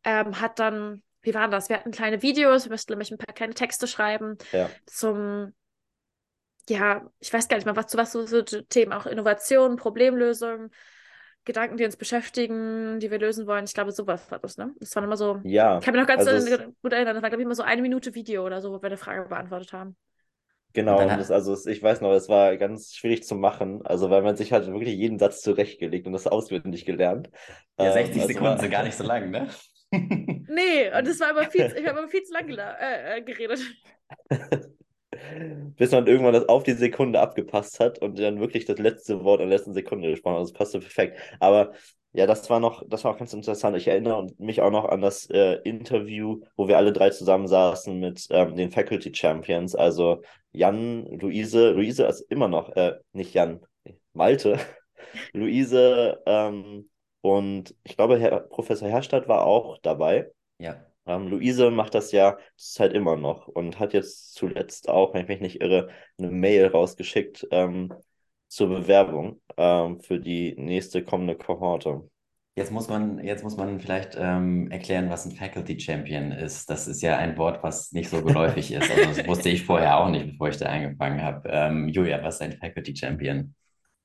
ähm, 0.04 0.40
hat 0.40 0.58
dann, 0.58 1.02
wie 1.22 1.34
waren 1.34 1.50
das? 1.50 1.68
Wir 1.68 1.76
hatten 1.76 1.90
kleine 1.90 2.22
Videos, 2.22 2.64
wir 2.64 2.72
mussten 2.72 2.92
nämlich 2.92 3.10
ein 3.10 3.18
paar 3.18 3.34
kleine 3.34 3.54
Texte 3.54 3.86
schreiben 3.86 4.38
ja. 4.52 4.70
zum, 4.86 5.52
ja, 6.68 7.10
ich 7.18 7.32
weiß 7.32 7.48
gar 7.48 7.56
nicht 7.56 7.66
mal, 7.66 7.76
was 7.76 7.88
zu 7.88 7.98
was 7.98 8.12
so, 8.12 8.26
so 8.26 8.42
Themen, 8.42 8.92
auch 8.92 9.06
Innovation, 9.06 9.76
Problemlösung, 9.76 10.70
Gedanken, 11.44 11.78
die 11.78 11.84
uns 11.84 11.96
beschäftigen, 11.96 13.00
die 13.00 13.10
wir 13.10 13.18
lösen 13.18 13.46
wollen. 13.46 13.64
Ich 13.64 13.72
glaube, 13.72 13.92
sowas 13.92 14.30
war 14.30 14.38
das, 14.38 14.58
ne? 14.58 14.74
Das 14.78 14.94
war 14.94 15.02
immer 15.02 15.16
so. 15.16 15.40
Ja. 15.42 15.78
Ich 15.78 15.84
kann 15.84 15.94
mich 15.94 16.02
noch 16.02 16.08
ganz 16.08 16.26
also 16.26 16.64
gut 16.82 16.92
erinnern, 16.92 17.14
das 17.14 17.22
war, 17.22 17.30
glaube 17.30 17.42
ich, 17.42 17.46
immer 17.46 17.54
so 17.54 17.62
eine 17.62 17.80
Minute 17.80 18.14
Video 18.14 18.44
oder 18.44 18.60
so, 18.60 18.70
wo 18.70 18.82
wir 18.82 18.86
eine 18.86 18.98
Frage 18.98 19.26
beantwortet 19.26 19.72
haben. 19.72 19.96
Genau, 20.72 21.00
und 21.00 21.08
das, 21.08 21.30
also 21.30 21.56
ich 21.68 21.82
weiß 21.82 22.00
noch, 22.00 22.12
es 22.12 22.28
war 22.28 22.56
ganz 22.56 22.94
schwierig 22.94 23.24
zu 23.24 23.34
machen, 23.34 23.84
also 23.84 24.08
weil 24.10 24.22
man 24.22 24.36
sich 24.36 24.52
halt 24.52 24.66
wirklich 24.68 24.94
jeden 24.94 25.18
Satz 25.18 25.42
zurechtgelegt 25.42 26.06
und 26.06 26.12
das 26.12 26.28
auswendig 26.28 26.84
gelernt. 26.84 27.28
Ja, 27.78 27.92
60 27.92 28.14
ähm, 28.14 28.20
also 28.20 28.28
Sekunden 28.28 28.50
war... 28.52 28.58
sind 28.58 28.70
gar 28.70 28.82
nicht 28.84 28.96
so 28.96 29.04
lang, 29.04 29.30
ne? 29.30 29.48
nee, 29.92 30.96
und 30.96 31.08
es 31.08 31.18
war 31.18 31.30
aber 31.30 31.50
viel, 31.50 31.72
ich 31.76 31.86
habe 31.86 31.98
aber 31.98 32.08
viel 32.08 32.22
zu 32.22 32.32
lang 32.32 32.48
äh, 32.48 33.18
äh, 33.18 33.22
geredet. 33.22 33.60
Bis 35.76 35.90
man 35.90 36.06
irgendwann 36.06 36.34
das 36.34 36.48
auf 36.48 36.62
die 36.62 36.72
Sekunde 36.72 37.20
abgepasst 37.20 37.80
hat 37.80 37.98
und 37.98 38.18
dann 38.18 38.38
wirklich 38.38 38.64
das 38.64 38.78
letzte 38.78 39.24
Wort 39.24 39.40
in 39.40 39.48
der 39.48 39.58
letzten 39.58 39.74
Sekunde 39.74 40.10
gesprochen 40.10 40.36
hat. 40.36 40.42
Das 40.42 40.52
passte 40.52 40.78
perfekt. 40.78 41.18
Aber 41.40 41.72
ja, 42.12 42.26
das 42.26 42.50
war 42.50 42.58
noch, 42.58 42.82
das 42.88 43.04
war 43.04 43.12
auch 43.12 43.18
ganz 43.18 43.32
interessant. 43.32 43.76
Ich 43.76 43.86
erinnere 43.86 44.26
mich 44.38 44.60
auch 44.62 44.70
noch 44.70 44.86
an 44.86 45.00
das 45.00 45.30
äh, 45.30 45.54
Interview, 45.62 46.40
wo 46.56 46.66
wir 46.66 46.76
alle 46.76 46.92
drei 46.92 47.10
zusammensaßen 47.10 47.98
mit 47.98 48.26
ähm, 48.30 48.56
den 48.56 48.72
Faculty 48.72 49.14
Champions, 49.14 49.74
also 49.76 50.22
Jan, 50.52 51.06
Luise, 51.06 51.70
Luise 51.70 52.04
ist 52.06 52.22
immer 52.22 52.48
noch, 52.48 52.70
äh, 52.70 52.94
nicht 53.12 53.34
Jan, 53.34 53.60
Malte, 54.12 54.58
Luise 55.32 56.20
ähm, 56.26 56.90
und 57.20 57.76
ich 57.84 57.96
glaube, 57.96 58.18
Herr 58.18 58.40
Professor 58.40 58.88
Herstadt 58.88 59.28
war 59.28 59.46
auch 59.46 59.78
dabei. 59.78 60.30
Ja. 60.58 60.84
Ähm, 61.06 61.28
Luise 61.28 61.70
macht 61.70 61.94
das 61.94 62.12
ja 62.12 62.38
zurzeit 62.56 62.92
immer 62.92 63.16
noch 63.16 63.46
und 63.46 63.78
hat 63.78 63.92
jetzt 63.92 64.34
zuletzt 64.34 64.88
auch, 64.88 65.14
wenn 65.14 65.22
ich 65.22 65.28
mich 65.28 65.40
nicht 65.40 65.60
irre, 65.60 65.88
eine 66.18 66.30
Mail 66.30 66.66
rausgeschickt, 66.66 67.46
ähm, 67.52 67.92
zur 68.50 68.68
Bewerbung 68.68 69.40
ähm, 69.56 70.00
für 70.00 70.18
die 70.18 70.54
nächste 70.58 71.04
kommende 71.04 71.36
Kohorte. 71.36 72.10
Jetzt 72.56 72.72
muss 72.72 72.88
man, 72.88 73.22
jetzt 73.22 73.44
muss 73.44 73.56
man 73.56 73.78
vielleicht 73.80 74.16
ähm, 74.18 74.70
erklären, 74.72 75.08
was 75.08 75.24
ein 75.24 75.36
Faculty 75.36 75.78
Champion 75.78 76.32
ist. 76.32 76.68
Das 76.68 76.88
ist 76.88 77.00
ja 77.00 77.16
ein 77.16 77.38
Wort, 77.38 77.62
was 77.62 77.92
nicht 77.92 78.10
so 78.10 78.22
geläufig 78.22 78.72
ist. 78.72 78.90
Also 78.90 79.04
das 79.04 79.26
wusste 79.28 79.50
ich 79.50 79.64
vorher 79.64 79.98
auch 79.98 80.08
nicht, 80.08 80.32
bevor 80.32 80.48
ich 80.48 80.56
da 80.56 80.66
angefangen 80.66 81.22
habe. 81.22 81.48
Ähm, 81.48 81.88
Julia, 81.88 82.22
was 82.24 82.34
ist 82.34 82.42
ein 82.42 82.58
Faculty 82.58 82.94
Champion? 82.94 83.54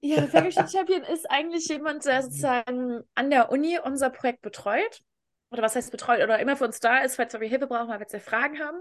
Ja, 0.01 0.17
der 0.17 0.27
Faculty 0.27 0.67
Champion 0.71 1.01
ist 1.01 1.29
eigentlich 1.29 1.67
jemand, 1.67 2.05
der 2.05 2.21
sozusagen 2.21 3.01
an 3.15 3.31
der 3.31 3.51
Uni 3.51 3.79
unser 3.83 4.11
Projekt 4.11 4.43
betreut. 4.43 5.01
Oder 5.49 5.63
was 5.63 5.75
heißt 5.75 5.91
betreut? 5.91 6.21
Oder 6.21 6.37
immer 6.37 6.55
für 6.55 6.65
uns 6.65 6.79
da 6.79 6.99
ist, 6.99 7.15
falls 7.15 7.33
wir 7.33 7.47
Hilfe 7.47 7.65
brauchen, 7.65 7.89
weil 7.89 7.99
wir 7.99 8.07
jetzt 8.09 8.23
Fragen 8.23 8.59
haben. 8.59 8.77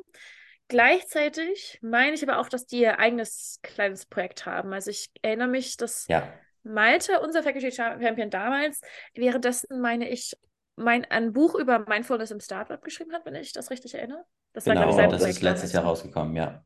Gleichzeitig 0.68 1.78
meine 1.82 2.14
ich 2.14 2.22
aber 2.22 2.38
auch, 2.38 2.48
dass 2.48 2.66
die 2.66 2.80
ihr 2.80 2.98
eigenes 2.98 3.58
kleines 3.62 4.06
Projekt 4.06 4.46
haben. 4.46 4.72
Also 4.72 4.90
ich 4.90 5.10
erinnere 5.22 5.48
mich, 5.48 5.76
dass 5.76 6.08
Ja, 6.08 6.40
Malte, 6.62 7.20
unser 7.20 7.42
Faculty 7.42 7.70
Champion 7.70 8.30
damals, 8.30 8.80
währenddessen 9.14 9.80
meine 9.80 10.08
ich, 10.08 10.36
mein, 10.76 11.04
ein 11.06 11.32
Buch 11.32 11.54
über 11.54 11.80
Mindfulness 11.80 12.30
im 12.30 12.40
Startup 12.40 12.82
geschrieben 12.82 13.12
hat, 13.12 13.26
wenn 13.26 13.34
ich 13.34 13.52
das 13.52 13.70
richtig 13.70 13.94
erinnere. 13.94 14.24
Das 14.54 14.68
war, 14.68 14.76
glaube 14.76 14.90
ich, 14.90 14.96
genau. 14.96 14.96
sein 14.96 15.10
Das 15.10 15.26
Projekt 15.26 15.42
ist 15.42 15.42
letztes. 15.42 15.72
Jahr 15.72 15.84
rausgekommen, 15.84 16.34
ja. 16.36 16.64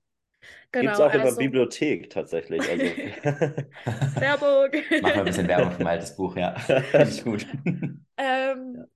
Gibt 0.78 0.94
es 0.94 1.00
Genau, 1.00 1.00
auch 1.00 1.14
in 1.14 1.22
der 1.22 1.32
also 1.32 1.38
Bibliothek 1.38 2.10
tatsächlich. 2.10 2.68
Also, 2.70 2.86
Werbung. 4.20 4.70
Machen 5.00 5.14
wir 5.16 5.20
ein 5.22 5.26
bisschen 5.26 5.48
Werbung 5.48 5.72
für 5.72 5.82
mein 5.82 5.94
altes 5.94 6.16
Buch, 6.16 6.36
ja. 6.36 6.54
Finde 6.94 7.10
ich 7.10 7.24
gut. 7.24 7.46
Ähm, 8.16 8.86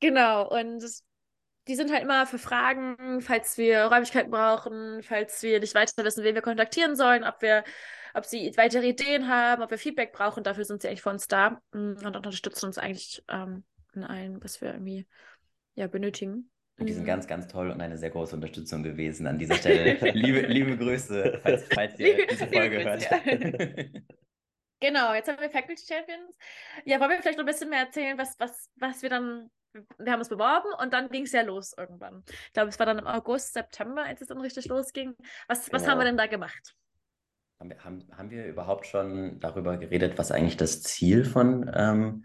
genau, 0.00 0.48
und 0.48 0.82
die 1.66 1.74
sind 1.76 1.90
halt 1.92 2.02
immer 2.02 2.26
für 2.26 2.38
Fragen, 2.38 3.20
falls 3.20 3.56
wir 3.56 3.84
Räumlichkeiten 3.84 4.30
brauchen, 4.30 5.02
falls 5.02 5.42
wir 5.42 5.60
nicht 5.60 5.74
weiter 5.74 6.04
wissen, 6.04 6.24
wen 6.24 6.34
wir 6.34 6.42
kontaktieren 6.42 6.94
sollen, 6.96 7.24
ob 7.24 7.40
wir, 7.42 7.64
ob 8.12 8.24
sie 8.26 8.52
weitere 8.56 8.88
Ideen 8.88 9.28
haben, 9.28 9.62
ob 9.62 9.70
wir 9.70 9.78
Feedback 9.78 10.12
brauchen. 10.12 10.44
Dafür 10.44 10.64
sind 10.64 10.82
sie 10.82 10.88
eigentlich 10.88 11.02
für 11.02 11.10
uns 11.10 11.26
da 11.26 11.60
mm, 11.72 12.04
und 12.04 12.16
unterstützen 12.16 12.66
uns 12.66 12.78
eigentlich 12.78 13.22
ähm, 13.30 13.64
in 13.94 14.04
allem, 14.04 14.42
was 14.44 14.60
wir 14.60 14.72
irgendwie 14.72 15.06
ja, 15.74 15.86
benötigen. 15.86 16.50
Und 16.78 16.86
die 16.86 16.92
sind 16.92 17.04
Mm. 17.04 17.06
ganz, 17.06 17.26
ganz 17.28 17.46
toll 17.48 17.70
und 17.70 17.80
eine 17.80 17.96
sehr 17.96 18.10
große 18.10 18.34
Unterstützung 18.34 18.82
gewesen 18.82 19.26
an 19.28 19.38
dieser 19.38 19.54
Stelle. 19.54 19.94
Liebe, 20.12 20.40
liebe 20.40 20.76
Grüße, 20.76 21.40
falls, 21.42 21.64
falls 21.72 21.98
ihr 22.00 22.16
Liebe- 22.16 22.26
diese 22.30 22.46
Folge 22.48 22.82
hört. 22.84 23.08
Genau, 24.80 25.14
jetzt 25.14 25.28
haben 25.28 25.40
wir 25.40 25.48
Faculty 25.50 25.82
Champions. 25.86 26.36
Ja, 26.84 27.00
wollen 27.00 27.10
wir 27.10 27.22
vielleicht 27.22 27.38
noch 27.38 27.44
ein 27.44 27.50
bisschen 27.50 27.70
mehr 27.70 27.80
erzählen, 27.80 28.18
was, 28.18 28.34
was, 28.38 28.68
was 28.76 29.02
wir 29.02 29.08
dann. 29.08 29.50
Wir 29.98 30.12
haben 30.12 30.20
uns 30.20 30.28
beworben 30.28 30.68
und 30.80 30.92
dann 30.92 31.08
ging 31.10 31.24
es 31.24 31.32
ja 31.32 31.42
los 31.42 31.74
irgendwann. 31.76 32.22
Ich 32.28 32.52
glaube, 32.52 32.68
es 32.68 32.78
war 32.78 32.86
dann 32.86 32.98
im 32.98 33.06
August, 33.06 33.54
September, 33.54 34.04
als 34.04 34.20
es 34.20 34.28
dann 34.28 34.40
richtig 34.40 34.66
losging. 34.68 35.14
Was, 35.48 35.72
was 35.72 35.86
haben 35.86 35.98
wir 35.98 36.04
Genau. 36.04 36.04
denn 36.04 36.16
da 36.16 36.26
gemacht? 36.26 36.74
Haben 37.60 37.70
wir, 37.70 37.84
haben, 37.84 38.04
haben 38.16 38.30
wir 38.30 38.46
überhaupt 38.46 38.86
schon 38.86 39.40
darüber 39.40 39.76
geredet, 39.76 40.18
was 40.18 40.30
eigentlich 40.32 40.56
das 40.56 40.82
Ziel 40.82 41.24
von 41.24 41.70
ähm, 41.74 42.24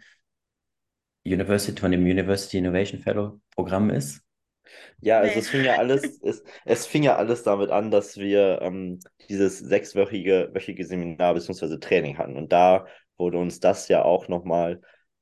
University, 1.26 1.80
von 1.80 1.92
dem 1.92 2.02
University 2.04 2.58
Innovation 2.58 3.00
Fellow 3.02 3.40
Programm 3.52 3.90
ist? 3.90 4.22
Ja, 5.02 5.20
also 5.20 5.34
Nee. 5.36 5.40
es 5.40 5.50
fing 5.50 5.64
ja 5.64 5.78
alles, 5.78 6.20
es, 6.24 6.44
es 6.66 6.86
fing 6.86 7.04
ja 7.04 7.16
alles 7.18 7.44
damit 7.44 7.70
an, 7.72 7.92
dass 7.92 8.18
wir 8.18 8.62
ähm, 8.62 9.00
dieses 9.30 9.60
sechswöchige 9.60 10.52
wöchige 10.54 10.86
Seminar 10.86 11.34
bzw. 11.36 11.78
Training 11.80 12.18
hatten. 12.18 12.38
Und 12.38 12.52
da 12.52 12.88
wurde 13.18 13.38
uns 13.38 13.60
das 13.60 13.88
ja 13.88 14.04
auch 14.04 14.28
nochmal 14.28 14.82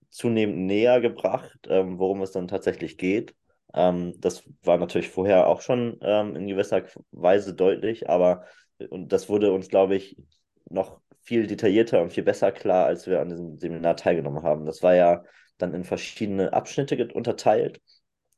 zunehmend 0.10 0.58
näher 0.60 1.02
gebracht, 1.02 1.60
ähm, 1.70 2.00
worum 2.00 2.22
es 2.22 2.32
dann 2.32 2.48
tatsächlich 2.48 2.98
geht. 2.98 3.36
Ähm, 3.74 4.14
das 4.20 4.44
war 4.64 4.78
natürlich 4.78 5.10
vorher 5.10 5.48
auch 5.48 5.62
schon 5.62 5.98
ähm, 6.02 6.36
in 6.36 6.48
gewisser 6.48 6.84
Weise 7.12 7.54
deutlich, 7.54 8.10
aber 8.10 8.46
und 8.90 9.12
das 9.12 9.28
wurde 9.30 9.52
uns, 9.52 9.70
glaube 9.70 9.96
ich, 9.96 10.18
noch 10.70 11.02
viel 11.22 11.48
detaillierter 11.48 12.02
und 12.02 12.14
viel 12.14 12.24
besser 12.24 12.52
klar, 12.52 12.86
als 12.86 13.08
wir 13.08 13.20
an 13.20 13.30
diesem 13.30 13.58
Seminar 13.58 13.98
teilgenommen 13.98 14.44
haben. 14.44 14.66
Das 14.66 14.84
war 14.84 14.96
ja 14.96 15.24
dann 15.58 15.74
in 15.74 15.84
verschiedene 15.84 16.54
Abschnitte 16.54 17.08
unterteilt. 17.14 17.82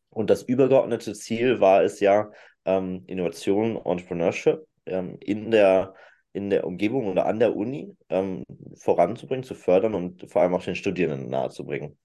Und 0.09 0.29
das 0.29 0.43
übergeordnete 0.43 1.13
Ziel 1.13 1.59
war 1.59 1.83
es 1.83 1.99
ja, 1.99 2.31
ähm, 2.65 3.03
Innovation, 3.07 3.77
Entrepreneurship 3.77 4.65
ähm, 4.85 5.17
in 5.21 5.51
der, 5.51 5.93
in 6.39 6.49
der 6.49 6.65
Umgebung 6.65 7.07
oder 7.07 7.25
an 7.25 7.39
der 7.39 7.55
Uni 7.55 7.95
ähm, 8.09 8.43
voranzubringen, 8.75 9.43
zu 9.43 9.55
fördern 9.55 9.93
und 9.93 10.31
vor 10.31 10.41
allem 10.41 10.53
auch 10.55 10.63
den 10.63 10.75
Studierenden 10.75 11.29
nahezubringen, 11.29 11.97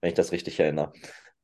wenn 0.00 0.08
ich 0.08 0.14
das 0.14 0.32
richtig 0.32 0.58
erinnere. 0.58 0.92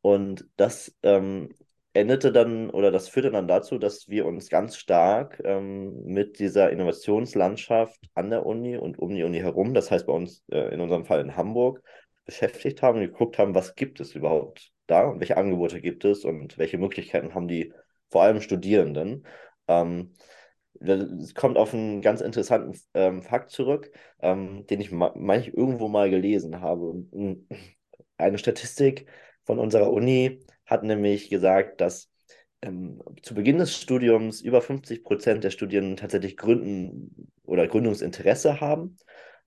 Und 0.00 0.46
das 0.56 0.94
ähm, 1.02 1.54
endete 1.94 2.32
dann 2.32 2.70
oder 2.70 2.90
das 2.90 3.08
führte 3.08 3.30
dann 3.30 3.46
dazu, 3.46 3.78
dass 3.78 4.08
wir 4.08 4.26
uns 4.26 4.48
ganz 4.48 4.76
stark 4.76 5.40
ähm, 5.44 6.02
mit 6.04 6.38
dieser 6.38 6.70
Innovationslandschaft 6.70 8.00
an 8.14 8.30
der 8.30 8.44
Uni 8.44 8.76
und 8.76 8.98
um 8.98 9.14
die 9.14 9.22
Uni 9.22 9.38
herum, 9.38 9.74
das 9.74 9.90
heißt 9.90 10.06
bei 10.06 10.12
uns 10.12 10.42
äh, 10.50 10.74
in 10.74 10.80
unserem 10.80 11.04
Fall 11.04 11.20
in 11.20 11.36
Hamburg, 11.36 11.82
beschäftigt 12.24 12.82
haben 12.82 12.98
und 12.98 13.06
geguckt 13.06 13.38
haben, 13.38 13.54
was 13.54 13.74
gibt 13.74 14.00
es 14.00 14.14
überhaupt 14.14 14.72
da 14.86 15.04
und 15.08 15.20
welche 15.20 15.36
Angebote 15.36 15.80
gibt 15.80 16.04
es 16.04 16.24
und 16.24 16.58
welche 16.58 16.78
Möglichkeiten 16.78 17.34
haben 17.34 17.48
die 17.48 17.72
vor 18.10 18.22
allem 18.22 18.40
Studierenden. 18.40 19.26
Ähm, 19.68 20.14
es 20.84 21.34
kommt 21.34 21.56
auf 21.58 21.74
einen 21.74 22.02
ganz 22.02 22.20
interessanten 22.20 22.78
ähm, 22.94 23.22
Fakt 23.22 23.50
zurück, 23.50 23.90
ähm, 24.20 24.66
den 24.66 24.80
ich 24.80 24.90
ma- 24.90 25.12
meine 25.16 25.42
ich 25.42 25.54
irgendwo 25.56 25.88
mal 25.88 26.10
gelesen 26.10 26.60
habe. 26.60 26.94
Mm, 27.12 27.46
Eine 28.16 28.38
Statistik 28.38 29.06
von 29.44 29.58
unserer 29.58 29.92
Uni 29.92 30.40
hat 30.66 30.82
nämlich 30.84 31.30
gesagt, 31.30 31.80
dass 31.80 32.10
ähm, 32.62 33.02
zu 33.22 33.34
Beginn 33.34 33.58
des 33.58 33.76
Studiums 33.76 34.40
über 34.40 34.62
50 34.62 35.04
Prozent 35.04 35.44
der 35.44 35.50
Studierenden 35.50 35.96
tatsächlich 35.96 36.36
Gründen 36.36 37.32
oder 37.44 37.66
Gründungsinteresse 37.68 38.60
haben 38.60 38.96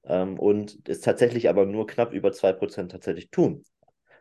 ähm, 0.05 0.37
und 0.39 0.87
es 0.89 1.01
tatsächlich 1.01 1.49
aber 1.49 1.65
nur 1.65 1.87
knapp 1.87 2.13
über 2.13 2.31
2 2.33 2.53
Prozent 2.53 2.91
tatsächlich 2.91 3.31
tun. 3.31 3.63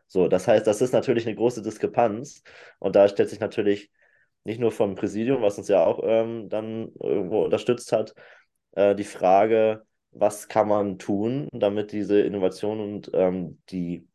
So, 0.07 0.29
das 0.29 0.47
heißt, 0.49 0.67
das 0.67 0.81
ist 0.83 0.93
natürlich 0.93 1.27
eine 1.27 1.37
große 1.37 1.63
Diskrepanz 1.63 2.43
und 2.79 2.97
da 2.97 3.09
stellt 3.09 3.31
sich 3.31 3.41
natürlich 3.41 3.91
nicht 4.45 4.61
nur 4.61 4.73
vom 4.73 4.95
Präsidium, 4.95 5.43
was 5.43 5.59
uns 5.59 5.69
ja 5.69 5.85
auch 5.85 6.01
ähm, 6.05 6.49
dann 6.49 6.93
irgendwo 7.01 7.45
unterstützt 7.45 7.93
hat, 7.93 8.15
äh, 8.73 8.95
die 8.95 9.05
Frage, 9.05 9.83
was 10.11 10.49
kann 10.49 10.69
man 10.69 10.99
tun, 10.99 11.49
damit 11.53 11.93
diese 11.93 12.21
Innovation 12.21 12.81
und 12.81 13.11
ähm, 13.15 13.59
die 13.71 14.07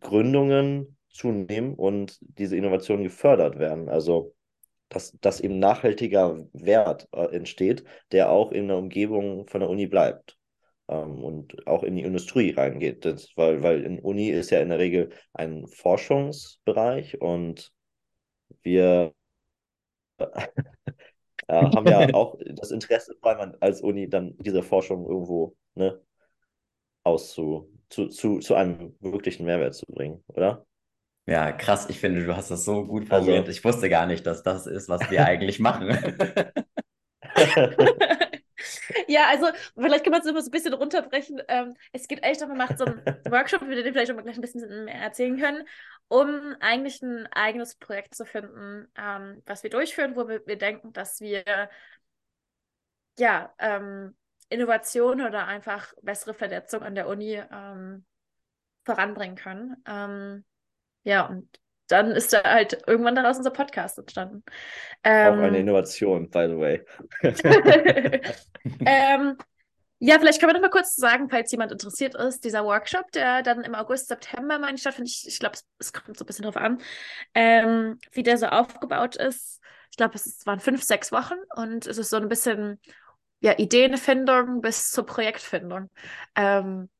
Gründungen 0.00 0.96
zunehmen 1.10 1.74
und 1.74 2.18
diese 2.20 2.56
Innovationen 2.56 3.04
gefördert 3.04 3.58
werden. 3.58 3.88
Also, 3.88 4.34
dass, 4.88 5.16
dass 5.20 5.40
eben 5.40 5.58
nachhaltiger 5.58 6.46
Wert 6.52 7.08
äh, 7.12 7.34
entsteht, 7.34 7.84
der 8.12 8.30
auch 8.30 8.52
in 8.52 8.68
der 8.68 8.76
Umgebung 8.76 9.46
von 9.48 9.60
der 9.60 9.70
Uni 9.70 9.86
bleibt 9.86 10.36
ähm, 10.88 11.24
und 11.24 11.66
auch 11.66 11.82
in 11.82 11.96
die 11.96 12.02
Industrie 12.02 12.50
reingeht. 12.50 13.04
Das, 13.04 13.28
weil, 13.36 13.62
weil 13.62 13.82
in 13.82 13.98
Uni 13.98 14.28
ist 14.28 14.50
ja 14.50 14.60
in 14.60 14.68
der 14.68 14.78
Regel 14.78 15.10
ein 15.32 15.66
Forschungsbereich 15.66 17.20
und 17.20 17.72
wir 18.62 19.12
haben 21.48 21.86
ja 21.86 22.14
auch 22.14 22.36
das 22.56 22.70
Interesse, 22.70 23.14
weil 23.22 23.36
man 23.36 23.56
als 23.60 23.80
Uni 23.80 24.08
dann 24.08 24.36
diese 24.38 24.62
Forschung 24.62 25.06
irgendwo 25.06 25.56
ne, 25.74 26.00
auszu, 27.04 27.70
zu, 27.88 28.08
zu, 28.08 28.40
zu 28.40 28.54
einem 28.54 28.96
wirklichen 29.00 29.46
Mehrwert 29.46 29.74
zu 29.74 29.86
bringen, 29.86 30.22
oder? 30.28 30.66
Ja, 31.28 31.50
krass. 31.52 31.88
Ich 31.90 31.98
finde, 31.98 32.24
du 32.24 32.36
hast 32.36 32.50
das 32.50 32.64
so 32.64 32.84
gut 32.86 33.10
Also- 33.10 33.24
formuliert. 33.26 33.48
Ich 33.48 33.64
wusste 33.64 33.88
gar 33.88 34.06
nicht, 34.06 34.26
dass 34.26 34.42
das 34.42 34.66
ist, 34.66 34.88
was 34.88 35.10
wir 35.10 35.24
eigentlich 35.26 35.58
machen. 35.58 35.88
Ja, 39.08 39.28
also 39.28 39.46
vielleicht 39.74 40.04
kann 40.04 40.10
man 40.10 40.20
es 40.20 40.26
immer 40.26 40.42
so 40.42 40.48
ein 40.48 40.52
bisschen 40.52 40.74
runterbrechen. 40.74 41.42
Ähm, 41.48 41.76
es 41.92 42.08
geht 42.08 42.22
echt 42.22 42.40
darum, 42.40 42.56
man 42.56 42.68
macht 42.68 42.78
so 42.78 42.84
einen 42.84 43.02
Workshop, 43.30 43.62
über 43.62 43.74
den 43.74 43.84
wir 43.84 43.92
vielleicht 43.92 44.10
auch 44.10 44.16
mal 44.16 44.22
gleich 44.22 44.36
ein 44.36 44.40
bisschen 44.42 44.84
mehr 44.84 44.94
erzählen 44.94 45.38
können, 45.38 45.66
um 46.08 46.56
eigentlich 46.60 47.02
ein 47.02 47.26
eigenes 47.32 47.76
Projekt 47.76 48.14
zu 48.14 48.24
finden, 48.24 48.88
ähm, 48.96 49.42
was 49.46 49.62
wir 49.62 49.70
durchführen, 49.70 50.16
wo 50.16 50.28
wir, 50.28 50.46
wir 50.46 50.58
denken, 50.58 50.92
dass 50.92 51.20
wir 51.20 51.44
ja 53.18 53.54
ähm, 53.58 54.16
Innovation 54.48 55.20
oder 55.22 55.46
einfach 55.46 55.92
bessere 56.02 56.34
Vernetzung 56.34 56.82
an 56.82 56.94
der 56.94 57.08
Uni 57.08 57.34
ähm, 57.50 58.04
voranbringen 58.84 59.36
können. 59.36 59.82
Ähm, 59.86 60.44
ja, 61.04 61.26
und 61.26 61.48
dann 61.88 62.10
ist 62.12 62.32
da 62.32 62.42
halt 62.42 62.82
irgendwann 62.86 63.14
daraus 63.14 63.38
unser 63.38 63.50
Podcast 63.50 63.98
entstanden. 63.98 64.42
Auch 65.02 65.38
eine 65.38 65.48
Ähm, 65.48 65.54
Innovation, 65.54 66.30
by 66.30 66.46
the 66.48 66.58
way. 66.58 66.84
ähm, 68.84 69.36
ja, 69.98 70.18
vielleicht 70.18 70.40
können 70.40 70.50
wir 70.50 70.54
noch 70.54 70.68
mal 70.68 70.70
kurz 70.70 70.94
sagen, 70.94 71.30
falls 71.30 71.50
jemand 71.52 71.72
interessiert 71.72 72.14
ist, 72.14 72.44
dieser 72.44 72.64
Workshop, 72.64 73.10
der 73.12 73.42
dann 73.42 73.64
im 73.64 73.74
August, 73.74 74.08
September, 74.08 74.58
meine 74.58 74.74
ich, 74.74 74.82
stattfindet. 74.82 75.12
Ich, 75.12 75.26
ich 75.26 75.38
glaube, 75.38 75.56
es, 75.78 75.92
kommt 75.92 76.18
so 76.18 76.24
ein 76.24 76.26
bisschen 76.26 76.44
drauf 76.44 76.56
an, 76.56 76.82
ähm, 77.34 77.98
wie 78.12 78.22
der 78.22 78.36
so 78.36 78.46
aufgebaut 78.46 79.16
ist. 79.16 79.60
Ich 79.90 79.96
glaube, 79.96 80.14
es 80.16 80.44
waren 80.44 80.60
fünf, 80.60 80.82
sechs 80.82 81.12
Wochen 81.12 81.36
und 81.54 81.86
es 81.86 81.96
ist 81.96 82.10
so 82.10 82.18
ein 82.18 82.28
bisschen 82.28 82.78
ja, 83.40 83.58
Ideenfindung 83.58 84.60
bis 84.60 84.90
zur 84.90 85.06
Projektfindung. 85.06 85.90
Ähm, 86.34 86.90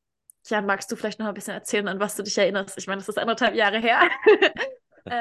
Jan, 0.47 0.65
magst 0.65 0.91
du 0.91 0.95
vielleicht 0.95 1.19
noch 1.19 1.27
ein 1.27 1.33
bisschen 1.33 1.53
erzählen, 1.53 1.87
an 1.87 1.99
was 1.99 2.15
du 2.15 2.23
dich 2.23 2.37
erinnerst? 2.37 2.77
Ich 2.77 2.87
meine, 2.87 2.99
das 2.99 3.09
ist 3.09 3.19
anderthalb 3.19 3.53
Jahre 3.53 3.79
her. 3.79 4.09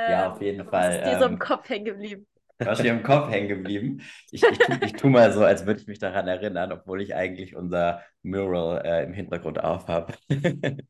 Ja, 0.06 0.26
Ähm, 0.28 0.32
auf 0.32 0.42
jeden 0.42 0.64
Fall, 0.68 0.90
Was 0.90 0.96
ist 0.96 1.04
dir 1.04 1.18
so 1.18 1.24
im 1.26 1.32
ähm, 1.32 1.38
Kopf 1.38 1.68
hängen 1.68 1.84
geblieben? 1.84 2.26
Was 2.62 2.82
mir 2.82 2.90
im 2.92 3.02
Kopf 3.02 3.30
hängen 3.30 3.48
geblieben. 3.48 4.02
Ich, 4.30 4.50
ich, 4.50 4.58
tu, 4.62 4.72
ich 4.80 4.96
tu 4.96 5.08
mal 5.08 5.32
so, 5.32 5.44
als 5.44 5.66
würde 5.66 5.80
ich 5.80 5.86
mich 5.86 5.98
daran 5.98 6.26
erinnern, 6.26 6.72
obwohl 6.72 7.00
ich 7.02 7.14
eigentlich 7.14 7.54
unser 7.54 8.02
Mural 8.22 8.82
äh, 8.84 9.04
im 9.04 9.12
Hintergrund 9.12 9.62
aufhabe. 9.62 10.14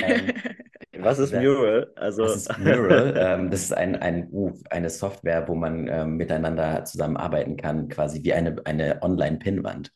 Ähm, 0.00 0.32
Was 0.98 1.18
ist 1.18 1.32
Ja. 1.32 1.40
Mural? 1.42 1.92
Also, 1.96 2.24
Das 2.24 2.36
ist 2.36 2.58
Mural. 2.58 3.14
Ähm, 3.16 3.50
das 3.50 3.62
ist 3.62 3.72
ein, 3.72 3.96
ein, 3.96 4.28
uh, 4.32 4.52
eine 4.70 4.90
Software, 4.90 5.46
wo 5.48 5.54
man 5.54 5.88
ähm, 5.88 6.16
miteinander 6.16 6.84
zusammenarbeiten 6.84 7.56
kann, 7.56 7.88
quasi 7.88 8.22
wie 8.24 8.32
eine, 8.34 8.56
eine 8.64 9.02
Online-Pinnwand. 9.02 9.92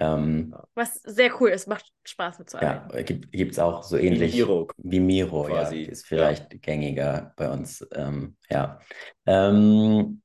Ähm, 0.00 0.54
Was 0.74 0.94
sehr 0.94 1.30
cool 1.40 1.50
ist, 1.50 1.68
macht 1.68 1.84
Spaß 2.04 2.38
mit 2.38 2.48
zu 2.48 2.56
ja, 2.56 2.88
gibt 3.02 3.52
es 3.52 3.58
auch 3.58 3.82
so 3.82 3.98
ähnlich 3.98 4.34
Miro 4.34 4.66
wie 4.78 4.98
Miro, 4.98 5.46
ja, 5.46 5.56
quasi. 5.56 5.82
ist 5.82 6.06
vielleicht 6.06 6.62
gängiger 6.62 7.34
bei 7.36 7.50
uns. 7.50 7.86
Ähm, 7.92 8.36
ja. 8.48 8.80
Ähm, 9.26 10.22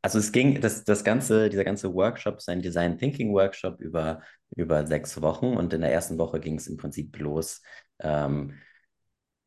also 0.00 0.20
es 0.20 0.30
ging, 0.30 0.60
das, 0.60 0.84
das 0.84 1.02
ganze, 1.02 1.50
dieser 1.50 1.64
ganze 1.64 1.92
Workshop 1.92 2.36
ist 2.36 2.48
ein 2.48 2.62
Design 2.62 2.96
Thinking 2.96 3.32
Workshop 3.32 3.80
über, 3.80 4.22
über 4.54 4.86
sechs 4.86 5.20
Wochen 5.20 5.56
und 5.56 5.72
in 5.72 5.80
der 5.80 5.92
ersten 5.92 6.16
Woche 6.16 6.38
ging 6.38 6.54
es 6.54 6.68
im 6.68 6.76
Prinzip 6.76 7.18
los. 7.18 7.62
Ähm, 7.98 8.54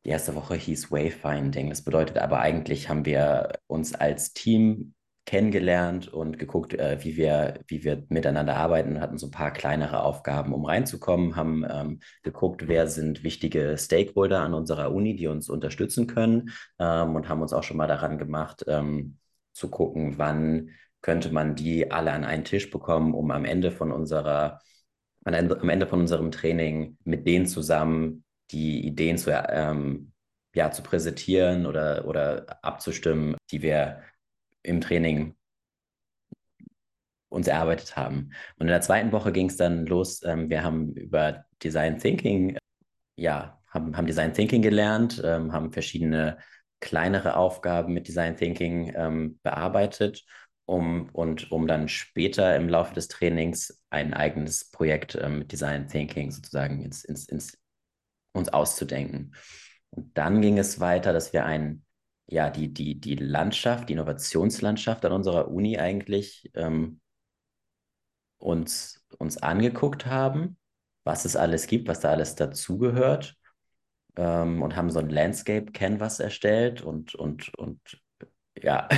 die 0.04 0.10
erste 0.10 0.34
Woche 0.34 0.56
hieß 0.56 0.92
Wayfinding. 0.92 1.70
Das 1.70 1.82
bedeutet 1.82 2.18
aber 2.18 2.40
eigentlich 2.40 2.90
haben 2.90 3.06
wir 3.06 3.52
uns 3.66 3.94
als 3.94 4.34
Team 4.34 4.92
kennengelernt 5.26 6.08
und 6.08 6.38
geguckt, 6.38 6.74
äh, 6.74 6.98
wie 7.02 7.16
wir, 7.16 7.60
wie 7.68 7.84
wir 7.84 8.04
miteinander 8.08 8.56
arbeiten 8.56 9.00
hatten 9.00 9.18
so 9.18 9.28
ein 9.28 9.32
paar 9.32 9.52
kleinere 9.52 10.02
Aufgaben, 10.02 10.52
um 10.52 10.64
reinzukommen, 10.64 11.36
haben 11.36 11.64
ähm, 11.70 12.00
geguckt, 12.22 12.66
wer 12.66 12.88
sind 12.88 13.22
wichtige 13.22 13.76
Stakeholder 13.78 14.40
an 14.40 14.54
unserer 14.54 14.92
Uni, 14.92 15.14
die 15.16 15.28
uns 15.28 15.48
unterstützen 15.48 16.06
können 16.06 16.50
ähm, 16.78 17.14
und 17.14 17.28
haben 17.28 17.42
uns 17.42 17.52
auch 17.52 17.62
schon 17.62 17.76
mal 17.76 17.86
daran 17.86 18.18
gemacht, 18.18 18.64
ähm, 18.66 19.18
zu 19.52 19.70
gucken, 19.70 20.18
wann 20.18 20.70
könnte 21.02 21.32
man 21.32 21.54
die 21.54 21.90
alle 21.90 22.12
an 22.12 22.24
einen 22.24 22.44
Tisch 22.44 22.70
bekommen, 22.70 23.14
um 23.14 23.30
am 23.30 23.44
Ende 23.44 23.70
von 23.70 23.92
unserer, 23.92 24.60
am 25.24 25.34
Ende 25.34 25.86
von 25.86 26.00
unserem 26.00 26.30
Training 26.30 26.98
mit 27.04 27.26
denen 27.26 27.46
zusammen 27.46 28.24
die 28.50 28.86
Ideen 28.86 29.16
zu, 29.16 29.30
ähm, 29.30 30.12
ja, 30.54 30.70
zu 30.72 30.82
präsentieren 30.82 31.66
oder, 31.66 32.06
oder 32.06 32.58
abzustimmen, 32.62 33.36
die 33.50 33.62
wir 33.62 34.02
im 34.62 34.80
Training 34.80 35.34
uns 37.28 37.46
erarbeitet 37.46 37.96
haben. 37.96 38.32
Und 38.56 38.66
in 38.66 38.68
der 38.68 38.80
zweiten 38.80 39.12
Woche 39.12 39.32
ging 39.32 39.48
es 39.48 39.56
dann 39.56 39.86
los. 39.86 40.22
Ähm, 40.24 40.50
wir 40.50 40.64
haben 40.64 40.94
über 40.94 41.44
Design 41.62 41.98
Thinking, 41.98 42.56
ja, 43.16 43.60
haben, 43.68 43.96
haben 43.96 44.06
Design 44.06 44.32
Thinking 44.32 44.62
gelernt, 44.62 45.22
ähm, 45.24 45.52
haben 45.52 45.72
verschiedene 45.72 46.38
kleinere 46.80 47.36
Aufgaben 47.36 47.92
mit 47.92 48.08
Design 48.08 48.36
Thinking 48.36 48.92
ähm, 48.96 49.38
bearbeitet, 49.42 50.24
um, 50.70 51.08
und 51.12 51.50
um 51.50 51.66
dann 51.66 51.88
später 51.88 52.54
im 52.54 52.68
Laufe 52.68 52.94
des 52.94 53.08
Trainings 53.08 53.82
ein 53.90 54.14
eigenes 54.14 54.70
Projekt 54.70 55.16
ähm, 55.20 55.40
mit 55.40 55.50
Design 55.50 55.88
Thinking 55.88 56.30
sozusagen 56.30 56.82
ins, 56.82 57.04
ins, 57.04 57.28
ins, 57.28 57.58
uns 58.32 58.50
auszudenken. 58.50 59.34
Und 59.90 60.16
dann 60.16 60.40
ging 60.40 60.58
es 60.58 60.78
weiter, 60.78 61.12
dass 61.12 61.32
wir 61.32 61.44
ein, 61.44 61.84
ja, 62.30 62.48
die, 62.48 62.72
die, 62.72 63.00
die 63.00 63.16
Landschaft, 63.16 63.88
die 63.88 63.94
Innovationslandschaft 63.94 65.04
an 65.04 65.12
unserer 65.12 65.48
Uni 65.48 65.78
eigentlich 65.78 66.50
ähm, 66.54 67.00
uns, 68.38 69.04
uns 69.18 69.38
angeguckt 69.38 70.06
haben, 70.06 70.56
was 71.04 71.24
es 71.24 71.34
alles 71.34 71.66
gibt, 71.66 71.88
was 71.88 72.00
da 72.00 72.10
alles 72.10 72.36
dazugehört 72.36 73.36
ähm, 74.16 74.62
und 74.62 74.76
haben 74.76 74.90
so 74.90 75.00
ein 75.00 75.10
Landscape 75.10 75.72
Canvas 75.72 76.20
erstellt 76.20 76.82
und, 76.82 77.16
und, 77.16 77.52
und 77.58 77.80
ja. 78.62 78.88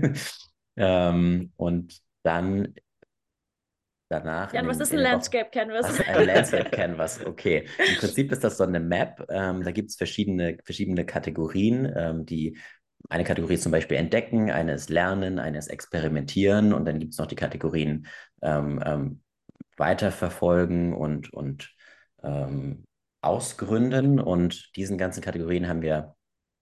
ähm, 0.76 1.52
und 1.56 2.00
dann 2.22 2.74
danach. 4.12 4.52
Jan, 4.52 4.68
was 4.68 4.78
ist 4.78 4.92
ein 4.92 4.98
Landscape 4.98 5.50
Canvas? 5.50 5.84
Was 5.84 5.98
ist 5.98 6.08
ein 6.08 6.26
Landscape 6.26 6.70
Canvas? 6.70 7.24
Okay. 7.26 7.66
Im 7.78 7.96
Prinzip 7.96 8.30
ist 8.30 8.44
das 8.44 8.58
so 8.58 8.64
eine 8.64 8.80
Map. 8.80 9.26
Ähm, 9.30 9.64
da 9.64 9.70
gibt 9.72 9.90
es 9.90 9.96
verschiedene, 9.96 10.58
verschiedene 10.64 11.04
Kategorien, 11.04 11.92
ähm, 11.96 12.26
die 12.26 12.56
eine 13.08 13.24
Kategorie 13.24 13.54
ist 13.54 13.62
zum 13.62 13.72
Beispiel 13.72 13.96
Entdecken, 13.96 14.50
eine 14.50 14.74
ist 14.74 14.90
Lernen, 14.90 15.38
eine 15.38 15.58
ist 15.58 15.68
Experimentieren 15.68 16.72
und 16.72 16.84
dann 16.84 16.98
gibt 16.98 17.12
es 17.12 17.18
noch 17.18 17.26
die 17.26 17.34
Kategorien 17.34 18.06
ähm, 18.42 18.80
ähm, 18.84 19.22
Weiterverfolgen 19.76 20.92
und, 20.92 21.32
und 21.32 21.74
ähm, 22.22 22.84
Ausgründen. 23.20 24.20
Und 24.20 24.76
diesen 24.76 24.98
ganzen 24.98 25.22
Kategorien 25.22 25.68
haben 25.68 25.82
wir 25.82 26.14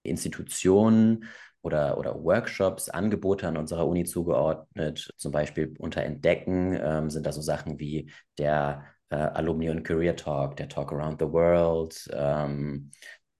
Institutionen 0.02 1.26
oder, 1.62 1.98
oder 1.98 2.22
Workshops, 2.22 2.88
Angebote 2.88 3.46
an 3.48 3.56
unserer 3.56 3.86
Uni 3.86 4.04
zugeordnet. 4.04 5.10
Zum 5.16 5.32
Beispiel 5.32 5.74
unter 5.78 6.02
Entdecken 6.02 6.78
ähm, 6.80 7.10
sind 7.10 7.26
da 7.26 7.32
so 7.32 7.40
Sachen 7.42 7.78
wie 7.78 8.10
der 8.38 8.84
äh, 9.10 9.16
Alumni 9.16 9.70
und 9.70 9.82
Career 9.82 10.16
Talk, 10.16 10.56
der 10.56 10.68
Talk 10.68 10.92
Around 10.92 11.20
the 11.20 11.26
World, 11.26 12.08
ähm, 12.12 12.90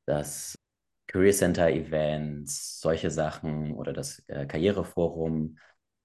das 0.06 0.58
Career 1.06 1.32
Center 1.32 1.68
Events, 1.70 2.80
solche 2.80 3.10
Sachen 3.10 3.72
oder 3.74 3.92
das 3.92 4.22
äh, 4.28 4.46
Karriereforum. 4.46 5.58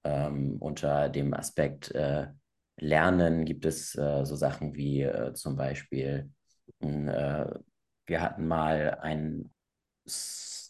Ähm, 0.04 0.58
unter 0.60 1.10
dem 1.10 1.34
Aspekt 1.34 1.92
äh, 1.96 2.28
Lernen 2.78 3.46
gibt 3.46 3.66
es 3.66 3.96
äh, 3.96 4.26
so 4.26 4.36
Sachen 4.36 4.76
wie 4.76 5.02
äh, 5.02 5.34
zum 5.34 5.56
Beispiel, 5.56 6.32
äh, 6.80 7.46
wir 8.06 8.22
hatten 8.22 8.48
mal 8.48 9.00
ein 9.02 9.50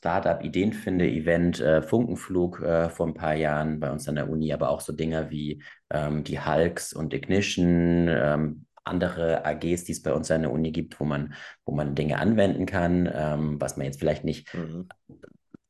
Startup-Ideenfinde-Event, 0.05 1.59
äh, 1.61 1.81
Funkenflug 1.81 2.61
äh, 2.61 2.89
vor 2.89 3.07
ein 3.07 3.15
paar 3.15 3.33
Jahren 3.33 3.79
bei 3.79 3.91
uns 3.91 4.07
an 4.07 4.13
der 4.13 4.29
Uni, 4.29 4.53
aber 4.53 4.69
auch 4.69 4.81
so 4.81 4.93
Dinge 4.93 5.31
wie 5.31 5.63
ähm, 5.89 6.23
die 6.23 6.39
Hulks 6.39 6.93
und 6.93 7.11
Ignition, 7.11 8.07
ähm, 8.07 8.65
andere 8.83 9.43
AGs, 9.45 9.85
die 9.85 9.93
es 9.93 10.03
bei 10.03 10.13
uns 10.13 10.29
an 10.29 10.43
der 10.43 10.51
Uni 10.51 10.71
gibt, 10.71 10.99
wo 10.99 11.05
man, 11.05 11.33
wo 11.65 11.73
man 11.73 11.95
Dinge 11.95 12.19
anwenden 12.19 12.67
kann, 12.67 13.09
ähm, 13.11 13.59
was 13.59 13.77
man 13.77 13.87
jetzt 13.87 13.97
vielleicht 13.97 14.23
nicht 14.23 14.53
mhm. 14.53 14.87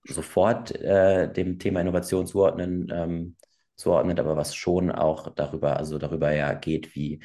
sofort 0.04 0.76
äh, 0.82 1.32
dem 1.32 1.58
Thema 1.58 1.80
Innovation 1.80 2.28
zuordnen, 2.28 2.92
ähm, 2.94 3.38
zuordnet, 3.78 4.20
aber 4.20 4.36
was 4.36 4.54
schon 4.54 4.92
auch 4.92 5.30
darüber, 5.34 5.78
also 5.78 5.98
darüber 5.98 6.34
ja 6.34 6.54
geht, 6.56 6.94
wie, 6.94 7.22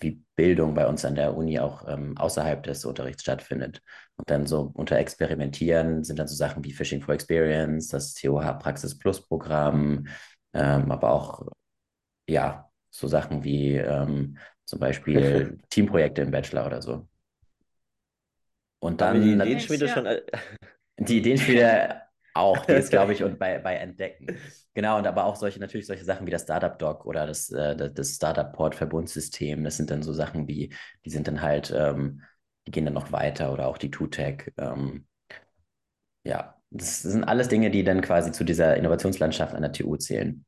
wie 0.00 0.22
Bildung 0.36 0.74
bei 0.74 0.86
uns 0.86 1.04
an 1.04 1.14
der 1.14 1.36
Uni 1.36 1.58
auch 1.58 1.86
ähm, 1.88 2.16
außerhalb 2.16 2.62
des 2.62 2.84
Unterrichts 2.84 3.22
stattfindet. 3.22 3.82
Und 4.16 4.30
dann 4.30 4.46
so 4.46 4.70
unter 4.74 4.96
Experimentieren 4.96 6.04
sind 6.04 6.18
dann 6.18 6.28
so 6.28 6.34
Sachen 6.34 6.64
wie 6.64 6.72
Fishing 6.72 7.00
for 7.00 7.14
Experience, 7.14 7.88
das 7.88 8.14
TOH 8.14 8.58
Praxis 8.58 8.98
Plus 8.98 9.26
Programm, 9.26 10.06
ähm, 10.54 10.90
aber 10.90 11.10
auch 11.10 11.46
ja, 12.28 12.70
so 12.90 13.08
Sachen 13.08 13.44
wie 13.44 13.76
ähm, 13.76 14.38
zum 14.64 14.78
Beispiel 14.78 15.58
Teamprojekte 15.70 16.22
im 16.22 16.30
Bachelor 16.30 16.66
oder 16.66 16.82
so. 16.82 17.08
Und 18.80 19.00
dann 19.00 19.20
die 19.20 19.32
Ideenschmiede 19.32 19.86
ja. 19.86 19.94
schon. 19.94 20.06
Die 21.00 21.18
Ideenschmiede 21.18 22.07
auch, 22.38 22.64
die 22.66 22.72
ist, 22.72 22.90
glaube 22.90 23.12
ich, 23.12 23.22
und 23.22 23.38
bei, 23.38 23.58
bei 23.58 23.74
Entdecken. 23.76 24.38
Genau, 24.74 24.98
und 24.98 25.06
aber 25.06 25.24
auch 25.24 25.36
solche, 25.36 25.60
natürlich 25.60 25.86
solche 25.86 26.04
Sachen 26.04 26.26
wie 26.26 26.30
das 26.30 26.42
Startup 26.42 26.78
Doc 26.78 27.04
oder 27.06 27.26
das, 27.26 27.50
äh, 27.50 27.90
das 27.92 28.14
Startup 28.14 28.52
Port 28.52 28.74
Verbundsystem. 28.74 29.64
Das 29.64 29.76
sind 29.76 29.90
dann 29.90 30.02
so 30.02 30.12
Sachen 30.12 30.46
wie, 30.48 30.74
die 31.04 31.10
sind 31.10 31.28
dann 31.28 31.42
halt, 31.42 31.72
ähm, 31.76 32.22
die 32.66 32.70
gehen 32.70 32.84
dann 32.84 32.94
noch 32.94 33.12
weiter 33.12 33.52
oder 33.52 33.66
auch 33.66 33.78
die 33.78 33.90
TUTEC. 33.90 34.54
Ähm, 34.58 35.06
ja, 36.24 36.54
das 36.70 37.02
sind 37.02 37.24
alles 37.24 37.48
Dinge, 37.48 37.70
die 37.70 37.84
dann 37.84 38.02
quasi 38.02 38.32
zu 38.32 38.44
dieser 38.44 38.76
Innovationslandschaft 38.76 39.54
an 39.54 39.62
der 39.62 39.72
TU 39.72 39.96
zählen. 39.96 40.44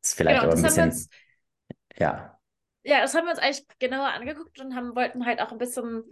Das 0.00 0.10
ist 0.10 0.16
vielleicht 0.16 0.40
genau, 0.40 0.52
aber 0.52 0.58
ein 0.58 0.62
bisschen, 0.62 1.08
ja. 1.98 2.38
Ja, 2.84 3.00
das 3.00 3.14
haben 3.14 3.26
wir 3.26 3.32
uns 3.32 3.40
eigentlich 3.40 3.66
genauer 3.78 4.08
angeguckt 4.08 4.58
und 4.60 4.74
haben, 4.74 4.94
wollten 4.94 5.26
halt 5.26 5.40
auch 5.40 5.52
ein 5.52 5.58
bisschen, 5.58 6.04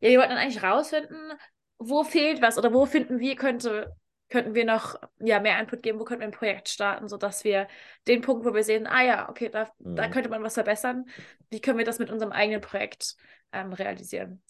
ja, 0.00 0.10
wir 0.10 0.18
wollten 0.18 0.30
dann 0.30 0.38
eigentlich 0.38 0.62
rausfinden, 0.62 1.32
wo 1.78 2.04
fehlt 2.04 2.42
was 2.42 2.58
oder 2.58 2.72
wo 2.74 2.86
finden 2.86 3.18
wir, 3.18 3.36
könnte, 3.36 3.94
könnten 4.28 4.54
wir 4.54 4.64
noch 4.64 4.96
ja, 5.20 5.40
mehr 5.40 5.58
Input 5.58 5.82
geben, 5.82 5.98
wo 5.98 6.04
könnten 6.04 6.20
wir 6.20 6.28
ein 6.28 6.32
Projekt 6.32 6.68
starten, 6.68 7.08
sodass 7.08 7.44
wir 7.44 7.66
den 8.06 8.20
Punkt, 8.20 8.44
wo 8.44 8.54
wir 8.54 8.62
sehen, 8.62 8.86
ah 8.86 9.02
ja, 9.02 9.28
okay, 9.28 9.48
da, 9.48 9.70
mhm. 9.78 9.96
da 9.96 10.08
könnte 10.08 10.28
man 10.28 10.42
was 10.42 10.54
verbessern, 10.54 11.06
wie 11.50 11.60
können 11.60 11.78
wir 11.78 11.84
das 11.84 11.98
mit 11.98 12.10
unserem 12.10 12.32
eigenen 12.32 12.60
Projekt 12.60 13.16
ähm, 13.52 13.72
realisieren. 13.72 14.42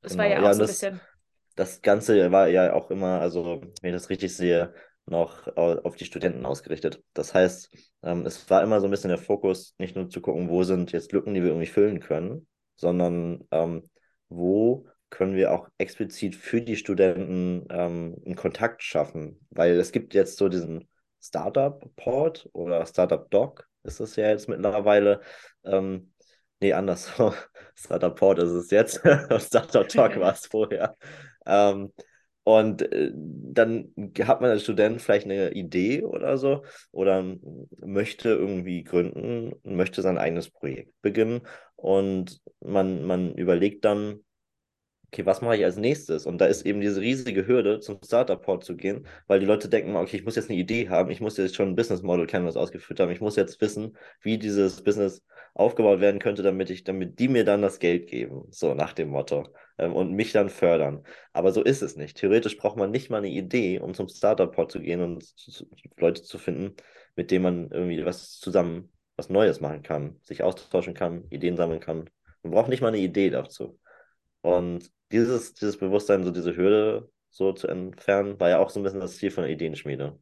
Das 0.00 0.12
genau. 0.12 0.24
war 0.24 0.30
ja 0.30 0.38
auch 0.38 0.44
ja, 0.44 0.54
so 0.54 0.62
ein 0.62 0.66
bisschen. 0.66 1.00
Das 1.54 1.82
Ganze 1.82 2.30
war 2.32 2.48
ja 2.48 2.72
auch 2.74 2.90
immer, 2.90 3.20
also 3.20 3.62
wenn 3.80 3.90
ich 3.90 3.96
das 3.96 4.10
richtig 4.10 4.34
sehe, 4.36 4.74
noch 5.06 5.46
auf 5.56 5.96
die 5.96 6.04
Studenten 6.04 6.44
ausgerichtet. 6.44 7.02
Das 7.14 7.32
heißt, 7.32 7.70
ähm, 8.02 8.26
es 8.26 8.50
war 8.50 8.62
immer 8.62 8.80
so 8.80 8.88
ein 8.88 8.90
bisschen 8.90 9.08
der 9.08 9.18
Fokus, 9.18 9.74
nicht 9.78 9.94
nur 9.94 10.10
zu 10.10 10.20
gucken, 10.20 10.48
wo 10.48 10.64
sind 10.64 10.92
jetzt 10.92 11.12
Lücken, 11.12 11.32
die 11.32 11.42
wir 11.42 11.50
irgendwie 11.50 11.68
füllen 11.68 12.00
können, 12.00 12.46
sondern 12.74 13.44
ähm, 13.52 13.88
wo 14.28 14.88
können 15.10 15.36
wir 15.36 15.52
auch 15.52 15.68
explizit 15.78 16.34
für 16.34 16.60
die 16.60 16.76
Studenten 16.76 17.66
ähm, 17.70 18.16
einen 18.24 18.36
Kontakt 18.36 18.82
schaffen. 18.82 19.46
Weil 19.50 19.78
es 19.78 19.92
gibt 19.92 20.14
jetzt 20.14 20.36
so 20.38 20.48
diesen 20.48 20.88
Startup-Port 21.20 22.48
oder 22.52 22.84
Startup-Doc, 22.86 23.66
ist 23.84 24.00
es 24.00 24.16
ja 24.16 24.28
jetzt 24.28 24.48
mittlerweile. 24.48 25.20
Ähm, 25.64 26.12
nee, 26.60 26.72
anders. 26.72 27.12
Startup-Port 27.74 28.40
ist 28.40 28.50
es 28.50 28.70
jetzt. 28.70 29.00
Startup-Talk 29.38 30.20
war 30.20 30.32
es 30.32 30.46
vorher. 30.46 30.96
Ähm, 31.46 31.92
und 32.44 32.82
äh, 32.92 33.10
dann 33.12 33.92
hat 34.20 34.40
man 34.40 34.50
als 34.50 34.62
Student 34.62 35.02
vielleicht 35.02 35.24
eine 35.24 35.50
Idee 35.50 36.04
oder 36.04 36.38
so 36.38 36.64
oder 36.92 37.24
möchte 37.80 38.28
irgendwie 38.28 38.84
gründen, 38.84 39.52
möchte 39.64 40.00
sein 40.00 40.16
eigenes 40.16 40.50
Projekt 40.50 40.92
beginnen 41.02 41.40
und 41.74 42.40
man, 42.60 43.04
man 43.04 43.34
überlegt 43.34 43.84
dann, 43.84 44.20
okay, 45.12 45.24
was 45.26 45.40
mache 45.40 45.56
ich 45.56 45.64
als 45.64 45.76
nächstes? 45.76 46.26
Und 46.26 46.40
da 46.40 46.46
ist 46.46 46.66
eben 46.66 46.80
diese 46.80 47.00
riesige 47.00 47.46
Hürde, 47.46 47.80
zum 47.80 47.98
Startup-Port 48.04 48.64
zu 48.64 48.76
gehen, 48.76 49.06
weil 49.26 49.40
die 49.40 49.46
Leute 49.46 49.68
denken, 49.68 49.96
okay, 49.96 50.16
ich 50.16 50.24
muss 50.24 50.36
jetzt 50.36 50.50
eine 50.50 50.58
Idee 50.58 50.88
haben, 50.88 51.10
ich 51.10 51.20
muss 51.20 51.36
jetzt 51.36 51.56
schon 51.56 51.68
ein 51.70 51.76
Business 51.76 52.02
Model 52.02 52.26
was 52.44 52.56
ausgeführt 52.56 53.00
haben, 53.00 53.10
ich 53.10 53.20
muss 53.20 53.36
jetzt 53.36 53.60
wissen, 53.60 53.96
wie 54.20 54.38
dieses 54.38 54.82
Business 54.82 55.22
aufgebaut 55.54 56.00
werden 56.00 56.20
könnte, 56.20 56.42
damit 56.42 56.70
ich, 56.70 56.84
damit 56.84 57.18
die 57.18 57.28
mir 57.28 57.44
dann 57.44 57.62
das 57.62 57.78
Geld 57.78 58.08
geben, 58.08 58.46
so 58.50 58.74
nach 58.74 58.92
dem 58.92 59.08
Motto, 59.08 59.48
ähm, 59.78 59.94
und 59.94 60.12
mich 60.12 60.32
dann 60.32 60.50
fördern. 60.50 61.02
Aber 61.32 61.52
so 61.52 61.62
ist 61.62 61.82
es 61.82 61.96
nicht. 61.96 62.18
Theoretisch 62.18 62.56
braucht 62.58 62.76
man 62.76 62.90
nicht 62.90 63.10
mal 63.10 63.18
eine 63.18 63.30
Idee, 63.30 63.78
um 63.80 63.94
zum 63.94 64.08
Startup-Port 64.08 64.72
zu 64.72 64.80
gehen 64.80 65.00
und 65.00 65.24
Leute 65.96 66.22
zu 66.22 66.38
finden, 66.38 66.74
mit 67.14 67.30
denen 67.30 67.42
man 67.42 67.70
irgendwie 67.70 68.04
was 68.04 68.38
zusammen, 68.38 68.92
was 69.16 69.30
Neues 69.30 69.60
machen 69.60 69.82
kann, 69.82 70.16
sich 70.22 70.42
austauschen 70.42 70.94
kann, 70.94 71.24
Ideen 71.30 71.56
sammeln 71.56 71.80
kann. 71.80 72.10
Man 72.42 72.52
braucht 72.52 72.68
nicht 72.68 72.82
mal 72.82 72.88
eine 72.88 72.98
Idee 72.98 73.30
dazu. 73.30 73.78
Und 74.46 74.92
dieses, 75.10 75.54
dieses 75.54 75.76
Bewusstsein, 75.76 76.22
so 76.22 76.30
diese 76.30 76.56
Hürde 76.56 77.10
so 77.30 77.52
zu 77.52 77.66
entfernen, 77.66 78.38
war 78.38 78.48
ja 78.48 78.58
auch 78.60 78.70
so 78.70 78.78
ein 78.78 78.84
bisschen 78.84 79.00
das 79.00 79.16
Ziel 79.16 79.32
von 79.32 79.42
der 79.42 79.52
Ideenschmiede. 79.52 80.16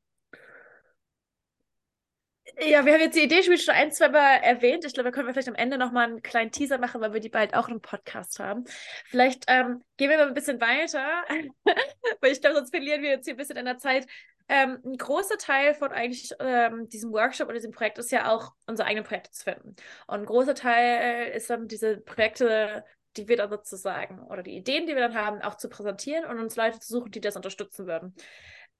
Ja, 2.59 2.87
wir 2.87 2.95
haben 2.95 3.01
jetzt 3.01 3.17
die 3.17 3.25
Ideenschmiede 3.25 3.61
schon 3.61 3.75
ein, 3.75 3.93
zwei 3.93 4.09
Mal 4.09 4.37
erwähnt. 4.37 4.87
Ich 4.87 4.95
glaube, 4.95 5.11
da 5.11 5.15
können 5.15 5.27
wir 5.27 5.35
vielleicht 5.35 5.51
am 5.51 5.55
Ende 5.55 5.77
nochmal 5.77 6.09
einen 6.09 6.23
kleinen 6.23 6.51
Teaser 6.51 6.79
machen, 6.79 7.03
weil 7.03 7.13
wir 7.13 7.21
die 7.21 7.29
bald 7.29 7.53
auch 7.53 7.69
im 7.69 7.83
Podcast 7.83 8.39
haben. 8.39 8.65
Vielleicht 9.05 9.45
ähm, 9.49 9.83
gehen 9.99 10.09
wir 10.09 10.17
mal 10.17 10.29
ein 10.29 10.35
bisschen 10.35 10.59
weiter, 10.59 11.05
weil 12.23 12.33
ich 12.33 12.41
glaube, 12.41 12.57
sonst 12.57 12.71
verlieren 12.71 13.03
wir 13.03 13.11
jetzt 13.11 13.27
hier 13.27 13.35
ein 13.35 13.39
bisschen 13.39 13.59
in 13.59 13.67
der 13.67 13.77
Zeit. 13.77 14.07
Ähm, 14.49 14.79
ein 14.87 14.97
großer 14.97 15.37
Teil 15.37 15.75
von 15.75 15.93
eigentlich 15.93 16.31
ähm, 16.41 16.89
diesem 16.89 17.13
Workshop 17.13 17.49
oder 17.49 17.57
diesem 17.57 17.73
Projekt 17.73 17.99
ist 17.99 18.11
ja 18.11 18.33
auch, 18.33 18.53
unsere 18.67 18.89
eigenen 18.89 19.05
Projekte 19.05 19.33
zu 19.33 19.45
finden. 19.45 19.77
Und 20.07 20.21
ein 20.21 20.25
großer 20.25 20.55
Teil 20.55 21.29
ist 21.33 21.51
dann, 21.51 21.69
diese 21.69 21.99
Projekte 21.99 22.85
die 23.17 23.29
wir 23.29 23.37
dann 23.37 23.51
sozusagen 23.51 24.21
oder 24.21 24.43
die 24.43 24.57
Ideen, 24.57 24.87
die 24.87 24.95
wir 24.95 25.09
dann 25.09 25.15
haben, 25.15 25.43
auch 25.43 25.57
zu 25.57 25.69
präsentieren 25.69 26.25
und 26.25 26.39
uns 26.39 26.57
Leute 26.57 26.81
zu 26.81 26.93
suchen, 26.93 27.11
die 27.11 27.21
das 27.21 27.37
unterstützen 27.37 27.87
würden. 27.87 28.15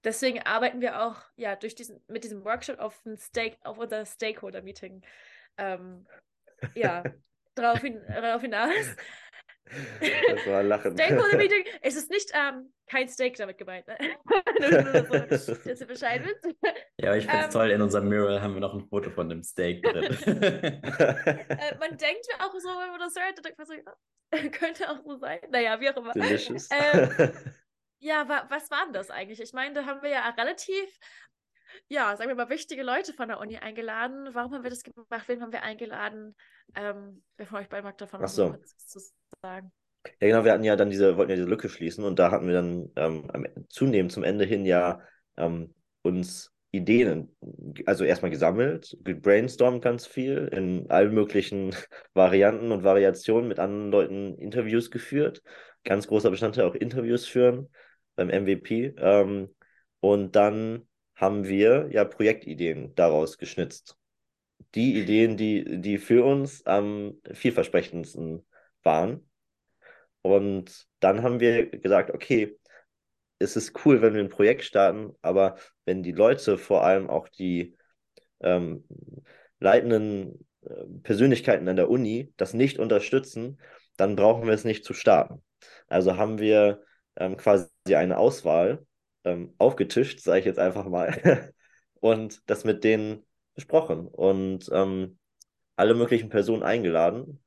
Deswegen 0.03 0.43
arbeiten 0.43 0.81
wir 0.81 1.03
auch 1.03 1.17
ja 1.37 1.57
durch 1.57 1.75
diesen 1.75 2.05
mit 2.09 2.25
diesem 2.25 2.45
Workshop 2.45 2.79
auf 2.79 3.01
Stake 3.17 3.57
auf 3.63 3.79
unser 3.79 4.05
Stakeholder 4.05 4.63
Meeting 4.63 5.03
ähm, 5.57 6.07
ja 6.75 7.03
darauf, 7.55 7.81
hin, 7.81 8.01
darauf 8.07 8.43
hinaus. 8.43 8.97
Das 9.67 10.47
war 10.47 10.63
Lachen. 10.63 10.93
Stakeholder 10.93 11.39
Meeting, 11.39 11.65
es 11.81 11.97
ist 11.97 12.11
nicht 12.11 12.31
ähm, 12.35 12.73
kein 12.87 13.09
Steak 13.09 13.37
damit 13.37 13.59
gemeint, 13.59 13.87
ne? 13.87 13.97
nur, 14.61 15.39
so, 15.39 15.55
dass 15.69 15.81
ihr 15.81 15.87
Bescheid 15.87 16.23
wisst. 16.25 16.55
Ja, 17.01 17.09
aber 17.09 17.17
ich 17.17 17.25
finde 17.25 17.41
es 17.41 17.47
ähm, 17.47 17.51
toll, 17.51 17.71
in 17.71 17.81
unserem 17.83 18.09
Mural 18.09 18.43
haben 18.43 18.55
wir 18.55 18.61
noch 18.61 18.75
ein 18.75 18.87
Foto 18.89 19.11
von 19.11 19.29
dem 19.29 19.43
Steak 19.43 19.83
drin. 19.83 20.05
äh, 20.27 21.77
man 21.79 21.97
denkt 21.97 22.27
auch 22.41 22.53
so, 22.53 22.69
wenn 22.69 22.91
man 22.91 23.01
das 23.01 23.15
hört, 23.17 23.45
denkt 23.45 23.59
man 23.59 23.67
so, 23.67 23.75
ja, 23.75 24.49
könnte 24.51 24.91
auch 24.91 25.03
so 25.05 25.17
sein. 25.17 25.41
Naja, 25.51 25.81
wie 25.81 25.89
auch 25.89 25.97
immer. 25.97 26.13
Delicious. 26.13 26.69
Ähm, 26.71 27.33
ja, 28.01 28.29
wa 28.29 28.47
was 28.51 28.71
war 28.71 28.85
denn 28.85 28.93
das 28.93 29.11
eigentlich? 29.11 29.41
Ich 29.41 29.55
meine, 29.55 29.75
da 29.75 29.87
haben 29.87 30.03
wir 30.03 30.11
ja 30.11 30.29
relativ 30.31 30.99
ja, 31.89 32.17
sagen 32.17 32.29
wir 32.29 32.37
mal, 32.37 32.49
wichtige 32.49 32.83
Leute 32.83 33.13
von 33.13 33.29
der 33.29 33.41
Uni 33.41 33.59
eingeladen. 33.59 34.29
Warum 34.33 34.55
haben 34.55 34.63
wir 34.63 34.71
das 34.71 34.83
gemacht? 34.83 35.27
Wen 35.27 35.43
haben 35.43 35.53
wir 35.53 35.63
eingeladen? 35.63 36.37
Ähm, 36.75 37.25
bevor 37.37 37.61
ich 37.61 37.69
bei 37.69 37.83
mag 37.83 37.99
davon 37.99 38.23
Ach 38.23 38.29
so. 38.29 38.57
Sagen. 39.45 39.73
Ja, 40.21 40.29
genau, 40.29 40.45
wir 40.45 40.53
hatten 40.53 40.65
ja 40.65 40.77
dann 40.77 40.91
diese, 40.91 41.17
wollten 41.19 41.31
ja 41.31 41.37
diese 41.37 41.49
Lücke 41.49 41.69
schließen 41.69 42.05
und 42.05 42.19
da 42.19 42.31
hatten 42.31 42.47
wir 42.47 42.55
dann 42.55 42.91
ähm, 42.97 43.29
zunehmend 43.69 44.11
zum 44.11 44.25
Ende 44.25 44.45
hin 44.45 44.65
ja 44.65 45.01
ähm, 45.37 45.75
uns 46.03 46.51
Ideen, 46.73 47.35
also 47.87 48.05
erstmal 48.05 48.31
gesammelt, 48.31 48.97
gebrainstormt 49.05 49.83
ganz 49.83 50.07
viel, 50.07 50.49
in 50.51 50.91
allen 50.91 51.15
möglichen 51.15 51.75
Varianten 52.15 52.73
und 52.73 52.85
Variationen 52.85 53.49
mit 53.49 53.59
anderen 53.59 53.93
Leuten 53.93 54.39
Interviews 54.39 54.91
geführt. 54.91 55.43
Ganz 55.85 56.09
großer 56.09 56.31
Bestandteil 56.31 56.65
auch 56.65 56.75
Interviews 56.75 57.27
führen 57.27 57.69
beim 58.17 58.29
MVP. 58.29 58.95
Ähm, 58.97 59.55
und 60.01 60.35
dann 60.37 60.89
haben 61.15 61.45
wir 61.45 61.89
ja 61.93 62.05
Projektideen 62.05 62.95
daraus 62.95 63.39
geschnitzt. 63.39 63.97
Die 64.75 64.99
Ideen, 64.99 65.37
die, 65.37 65.81
die 65.81 65.99
für 65.99 66.25
uns 66.25 66.67
am 66.67 67.15
vielversprechendsten 67.33 68.45
waren. 68.83 69.29
Und 70.25 70.87
dann 71.01 71.23
haben 71.23 71.39
wir 71.39 71.67
gesagt, 71.69 72.11
okay, 72.11 72.59
es 73.39 73.57
ist 73.57 73.85
cool, 73.85 74.01
wenn 74.01 74.15
wir 74.15 74.23
ein 74.23 74.31
Projekt 74.31 74.65
starten, 74.65 75.13
aber 75.21 75.57
wenn 75.85 76.03
die 76.03 76.13
Leute, 76.13 76.57
vor 76.57 76.83
allem 76.83 77.11
auch 77.11 77.29
die 77.29 77.77
ähm, 78.41 78.87
leitenden 79.61 80.47
äh, 80.63 80.87
Persönlichkeiten 81.03 81.69
an 81.69 81.77
der 81.77 81.91
Uni, 81.91 82.33
das 82.39 82.55
nicht 82.55 82.79
unterstützen, 82.79 83.61
dann 83.99 84.17
brauchen 84.17 84.47
wir 84.47 84.55
es 84.55 84.65
nicht 84.65 84.83
zu 84.87 84.95
starten. 84.95 85.43
Also 85.89 86.17
haben 86.17 86.39
wir 86.39 86.83
ähm, 87.17 87.37
quasi 87.37 87.69
eine 87.89 88.17
Auswahl 88.17 88.87
ähm, 89.25 89.55
aufgetischt, 89.59 90.21
sage 90.21 90.39
ich 90.39 90.47
jetzt 90.47 90.59
einfach 90.59 90.87
mal, 90.89 91.53
und 92.01 92.41
das 92.49 92.65
mit 92.65 92.83
denen 92.83 93.27
besprochen 93.55 94.09
und 94.09 94.71
ähm, 94.73 95.19
alle 95.77 95.95
möglichen 95.95 96.31
Personen 96.31 96.63
eingeladen. 96.63 97.45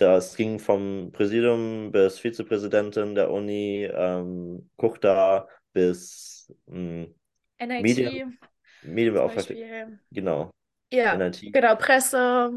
Das 0.00 0.34
ging 0.34 0.58
vom 0.58 1.12
Präsidium 1.12 1.92
bis 1.92 2.18
Vizepräsidentin 2.18 3.14
der 3.14 3.30
Uni, 3.30 3.84
ähm, 3.84 4.70
Kuchta 4.76 5.46
bis 5.74 6.50
ähm, 6.68 7.14
NIT. 7.60 7.82
Medien, 7.82 8.38
Medienbeauftragte. 8.80 10.00
Genau. 10.10 10.50
Ja, 10.90 11.14
NIT. 11.16 11.52
genau, 11.52 11.76
Presse. 11.76 12.50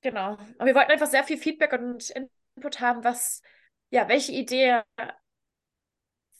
Genau. 0.00 0.32
Und 0.58 0.66
wir 0.66 0.74
wollten 0.74 0.90
einfach 0.90 1.06
sehr 1.06 1.22
viel 1.22 1.38
Feedback 1.38 1.72
und 1.74 2.12
Input 2.56 2.80
haben, 2.80 3.04
was, 3.04 3.40
ja, 3.90 4.08
welche 4.08 4.32
Idee 4.32 4.82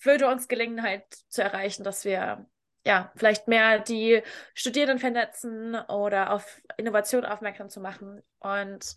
würde 0.03 0.27
uns 0.27 0.49
gelingen, 0.49 0.83
halt 0.83 1.05
zu 1.29 1.41
erreichen, 1.41 1.85
dass 1.85 2.05
wir 2.05 2.49
ja, 2.85 3.13
vielleicht 3.15 3.47
mehr 3.47 3.79
die 3.79 4.23
Studierenden 4.55 4.99
vernetzen 4.99 5.77
oder 5.89 6.33
auf 6.33 6.61
Innovation 6.79 7.25
aufmerksam 7.25 7.69
zu 7.69 7.81
machen. 7.81 8.23
Und 8.41 8.97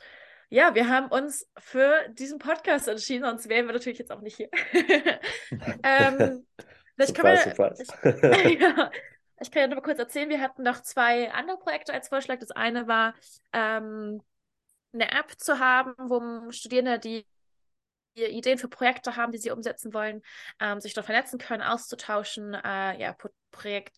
ja, 0.52 0.76
wir 0.76 0.90
haben 0.90 1.08
uns 1.08 1.48
für 1.58 2.10
diesen 2.10 2.38
Podcast 2.38 2.90
entschieden, 2.90 3.24
sonst 3.24 3.48
wären 3.48 3.68
wir 3.68 3.74
natürlich 3.74 4.00
jetzt 4.00 4.12
auch 4.12 4.20
nicht 4.20 4.36
hier. 4.36 4.50
ähm, 5.82 6.46
vielleicht 6.96 7.16
surprise, 7.16 7.46
wir, 7.46 7.76
surprise. 7.76 7.84
Ich, 8.50 8.60
ja, 8.60 8.92
ich 9.40 9.50
kann 9.50 9.62
ja 9.62 9.68
nur 9.68 9.78
mal 9.78 9.82
kurz 9.82 10.00
erzählen, 10.00 10.30
wir 10.30 10.42
hatten 10.42 10.64
noch 10.64 10.82
zwei 10.82 11.32
andere 11.32 11.58
Projekte 11.58 11.94
als 11.94 12.10
Vorschlag. 12.10 12.40
Das 12.40 12.52
eine 12.52 12.86
war, 12.90 13.16
ähm, 13.54 14.22
eine 14.94 15.10
App 15.10 15.40
zu 15.40 15.58
haben, 15.58 15.94
wo 15.98 16.52
Studierende, 16.52 17.00
die 17.00 17.26
Ideen 18.14 18.58
für 18.58 18.68
Projekte 18.68 19.16
haben, 19.16 19.32
die 19.32 19.38
sie 19.38 19.52
umsetzen 19.52 19.94
wollen, 19.94 20.22
ähm, 20.60 20.82
sich 20.82 20.94
dort 20.94 21.06
vernetzen 21.06 21.40
können, 21.40 21.64
auszutauschen, 21.64 22.56
äh, 22.56 23.00
ja, 23.00 23.16
Projekt, 23.52 23.96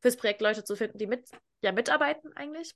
fürs 0.00 0.16
Projekt 0.16 0.40
Leute 0.40 0.64
zu 0.64 0.74
finden, 0.74 0.96
die 0.96 1.06
mit 1.06 1.28
ja, 1.62 1.72
mitarbeiten 1.72 2.34
eigentlich. 2.36 2.74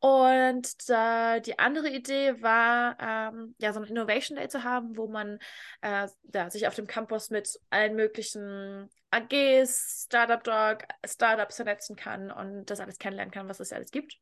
Und 0.00 0.68
äh, 0.88 1.40
die 1.40 1.58
andere 1.58 1.88
Idee 1.88 2.42
war, 2.42 2.96
ähm, 3.00 3.54
ja, 3.58 3.72
so 3.72 3.80
ein 3.80 3.86
Innovation 3.86 4.36
Day 4.36 4.48
zu 4.48 4.64
haben, 4.64 4.96
wo 4.96 5.06
man 5.06 5.38
äh, 5.82 6.08
ja, 6.32 6.50
sich 6.50 6.66
auf 6.66 6.74
dem 6.74 6.86
Campus 6.86 7.30
mit 7.30 7.58
allen 7.70 7.94
möglichen 7.94 8.90
AGs, 9.10 10.04
Startup 10.06 10.42
Dog, 10.42 10.84
Startups 11.06 11.56
vernetzen 11.56 11.96
kann 11.96 12.30
und 12.32 12.66
das 12.66 12.80
alles 12.80 12.98
kennenlernen 12.98 13.32
kann, 13.32 13.48
was 13.48 13.60
es 13.60 13.72
alles 13.72 13.90
gibt. 13.90 14.18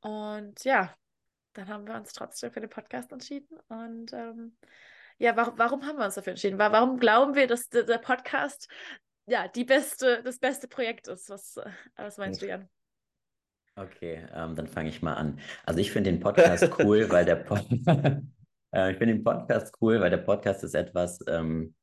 Und 0.00 0.64
ja, 0.64 0.94
dann 1.52 1.68
haben 1.68 1.86
wir 1.86 1.94
uns 1.94 2.12
trotzdem 2.12 2.50
für 2.50 2.60
den 2.60 2.70
Podcast 2.70 3.12
entschieden. 3.12 3.58
Und 3.68 4.12
ähm, 4.12 4.56
ja, 5.18 5.36
warum, 5.36 5.58
warum 5.58 5.86
haben 5.86 5.98
wir 5.98 6.04
uns 6.04 6.16
dafür 6.16 6.32
entschieden? 6.32 6.58
Warum 6.58 6.98
glauben 6.98 7.34
wir, 7.34 7.46
dass 7.46 7.68
der 7.68 7.98
Podcast 7.98 8.68
ja 9.26 9.48
die 9.48 9.64
beste, 9.64 10.22
das 10.22 10.38
beste 10.38 10.68
Projekt 10.68 11.08
ist? 11.08 11.30
Was, 11.30 11.56
äh, 11.56 11.70
was 11.96 12.18
meinst 12.18 12.42
du, 12.42 12.48
Jan? 12.48 12.68
Okay, 13.78 14.26
ähm, 14.34 14.56
dann 14.56 14.66
fange 14.66 14.88
ich 14.88 15.02
mal 15.02 15.14
an. 15.14 15.38
Also 15.66 15.80
ich 15.80 15.92
finde 15.92 16.10
den 16.10 16.20
Podcast 16.20 16.70
cool, 16.78 17.10
weil 17.10 17.26
der 17.26 17.36
Pod 17.36 17.62
äh, 18.72 18.92
ich 18.92 18.96
finde 18.96 19.14
den 19.14 19.22
Podcast 19.22 19.74
cool, 19.82 20.00
weil 20.00 20.08
der 20.08 20.16
Podcast 20.16 20.64
ist 20.64 20.74
etwas, 20.74 21.22
ähm, 21.28 21.74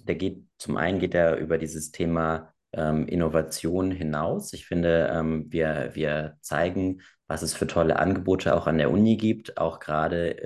der 0.00 0.14
geht, 0.16 0.44
zum 0.58 0.76
einen 0.76 0.98
geht 0.98 1.14
er 1.14 1.36
über 1.38 1.56
dieses 1.56 1.90
Thema 1.90 2.52
ähm, 2.74 3.08
Innovation 3.08 3.90
hinaus. 3.90 4.52
Ich 4.52 4.66
finde, 4.66 5.10
ähm, 5.10 5.46
wir, 5.48 5.92
wir 5.94 6.36
zeigen, 6.42 7.00
was 7.28 7.40
es 7.40 7.54
für 7.54 7.66
tolle 7.66 7.98
Angebote 7.98 8.54
auch 8.54 8.66
an 8.66 8.76
der 8.76 8.90
Uni 8.90 9.16
gibt, 9.16 9.56
auch 9.56 9.80
gerade 9.80 10.36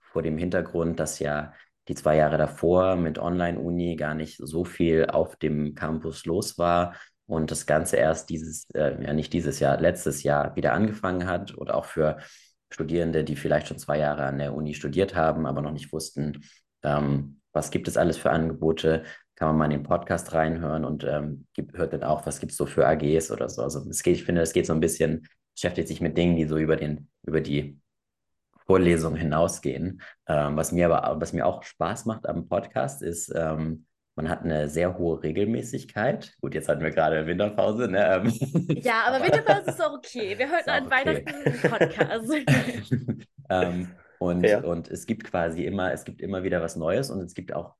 vor 0.00 0.22
dem 0.22 0.36
Hintergrund, 0.36 0.98
dass 0.98 1.20
ja 1.20 1.52
die 1.86 1.94
zwei 1.94 2.16
Jahre 2.16 2.36
davor 2.36 2.96
mit 2.96 3.20
Online-Uni 3.20 3.94
gar 3.94 4.14
nicht 4.14 4.38
so 4.38 4.64
viel 4.64 5.06
auf 5.06 5.36
dem 5.36 5.76
Campus 5.76 6.26
los 6.26 6.58
war 6.58 6.94
und 7.26 7.50
das 7.50 7.66
Ganze 7.66 7.96
erst 7.96 8.30
dieses, 8.30 8.68
äh, 8.74 9.02
ja 9.02 9.12
nicht 9.12 9.32
dieses 9.32 9.60
Jahr, 9.60 9.80
letztes 9.80 10.22
Jahr 10.22 10.54
wieder 10.56 10.72
angefangen 10.72 11.26
hat 11.26 11.56
oder 11.56 11.76
auch 11.76 11.84
für 11.84 12.18
Studierende, 12.70 13.24
die 13.24 13.36
vielleicht 13.36 13.68
schon 13.68 13.78
zwei 13.78 13.98
Jahre 13.98 14.24
an 14.24 14.38
der 14.38 14.54
Uni 14.54 14.74
studiert 14.74 15.14
haben, 15.14 15.46
aber 15.46 15.60
noch 15.62 15.72
nicht 15.72 15.92
wussten, 15.92 16.44
ähm, 16.82 17.40
was 17.52 17.70
gibt 17.70 17.86
es 17.88 17.96
alles 17.96 18.16
für 18.16 18.30
Angebote, 18.30 19.04
kann 19.36 19.48
man 19.48 19.58
mal 19.58 19.64
in 19.66 19.70
den 19.72 19.82
Podcast 19.82 20.32
reinhören 20.32 20.84
und 20.84 21.04
ähm, 21.04 21.46
gibt, 21.54 21.76
hört 21.76 21.92
dann 21.92 22.04
auch, 22.04 22.26
was 22.26 22.40
gibt 22.40 22.52
es 22.52 22.58
so 22.58 22.66
für 22.66 22.86
AGs 22.86 23.30
oder 23.30 23.48
so. 23.48 23.62
Also 23.62 23.80
es 23.88 24.02
geht, 24.02 24.16
ich 24.16 24.24
finde, 24.24 24.40
es 24.40 24.52
geht 24.52 24.66
so 24.66 24.72
ein 24.72 24.80
bisschen, 24.80 25.26
beschäftigt 25.54 25.88
sich 25.88 26.00
mit 26.00 26.16
Dingen, 26.16 26.36
die 26.36 26.46
so 26.46 26.56
über 26.56 26.76
den, 26.76 27.08
über 27.24 27.40
die 27.40 27.78
Vorlesungen 28.66 29.16
hinausgehen. 29.16 30.02
Ähm, 30.26 30.56
was 30.56 30.72
mir 30.72 30.90
aber, 30.90 31.20
was 31.20 31.32
mir 31.32 31.46
auch 31.46 31.62
Spaß 31.62 32.06
macht 32.06 32.26
am 32.26 32.48
Podcast 32.48 33.02
ist, 33.02 33.32
ähm, 33.34 33.86
man 34.14 34.28
hat 34.28 34.42
eine 34.42 34.68
sehr 34.68 34.98
hohe 34.98 35.22
Regelmäßigkeit. 35.22 36.34
Gut, 36.40 36.54
jetzt 36.54 36.68
hatten 36.68 36.82
wir 36.82 36.90
gerade 36.90 37.26
Winterpause, 37.26 37.88
ne? 37.88 38.22
Ähm, 38.24 38.76
ja, 38.82 39.04
aber, 39.06 39.24
Winterpause 39.24 39.70
ist 39.70 39.82
auch 39.82 39.94
okay. 39.94 40.38
Wir 40.38 40.48
hören 40.50 40.68
an 40.68 40.86
okay. 40.86 41.06
Weihnachten 41.06 41.68
Podcast. 41.68 42.32
ähm, 43.50 43.88
und, 44.18 44.44
ja. 44.44 44.60
und 44.60 44.88
es 44.88 45.06
gibt 45.06 45.24
quasi 45.24 45.64
immer, 45.64 45.92
es 45.92 46.04
gibt 46.04 46.20
immer 46.20 46.42
wieder 46.42 46.60
was 46.60 46.76
Neues 46.76 47.10
und 47.10 47.20
es 47.20 47.34
gibt 47.34 47.54
auch 47.54 47.74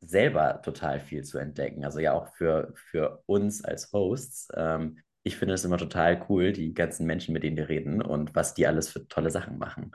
selber 0.00 0.60
total 0.62 1.00
viel 1.00 1.22
zu 1.22 1.38
entdecken. 1.38 1.84
Also 1.84 2.00
ja 2.00 2.14
auch 2.14 2.34
für, 2.34 2.72
für 2.74 3.22
uns 3.26 3.64
als 3.64 3.92
Hosts. 3.92 4.48
Ähm, 4.54 4.98
ich 5.22 5.36
finde 5.36 5.54
es 5.54 5.64
immer 5.64 5.78
total 5.78 6.24
cool, 6.28 6.52
die 6.52 6.74
ganzen 6.74 7.06
Menschen, 7.06 7.32
mit 7.32 7.42
denen 7.42 7.56
wir 7.56 7.68
reden 7.68 8.02
und 8.02 8.34
was 8.34 8.54
die 8.54 8.66
alles 8.66 8.90
für 8.90 9.06
tolle 9.08 9.30
Sachen 9.30 9.58
machen. 9.58 9.92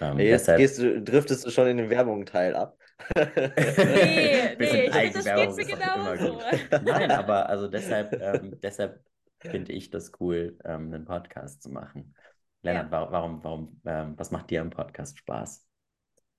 Ähm, 0.00 0.18
Jetzt 0.18 0.42
deshalb... 0.42 0.58
gehst 0.58 0.78
du, 0.78 1.02
driftest 1.02 1.46
du 1.46 1.50
schon 1.50 1.68
in 1.68 1.76
den 1.76 1.90
Werbung-Teil 1.90 2.56
ab. 2.56 2.76
Nee, 3.16 4.56
nee, 4.58 4.84
ich 4.84 4.92
finde, 4.92 5.12
das 5.12 5.24
geht 5.24 5.56
mir 5.56 5.76
genauso. 5.76 6.40
Nein, 6.84 7.10
aber 7.10 7.48
also 7.48 7.68
deshalb, 7.68 8.20
ähm, 8.20 8.58
deshalb 8.62 9.00
finde 9.40 9.72
ich 9.72 9.90
das 9.90 10.12
cool, 10.20 10.56
ähm, 10.64 10.92
einen 10.92 11.04
Podcast 11.04 11.62
zu 11.62 11.70
machen. 11.70 12.14
Lennart, 12.62 12.92
ja. 12.92 13.10
warum, 13.10 13.42
warum, 13.42 13.80
ähm, 13.84 14.14
was 14.16 14.30
macht 14.30 14.50
dir 14.50 14.60
am 14.60 14.70
Podcast 14.70 15.18
Spaß? 15.18 15.66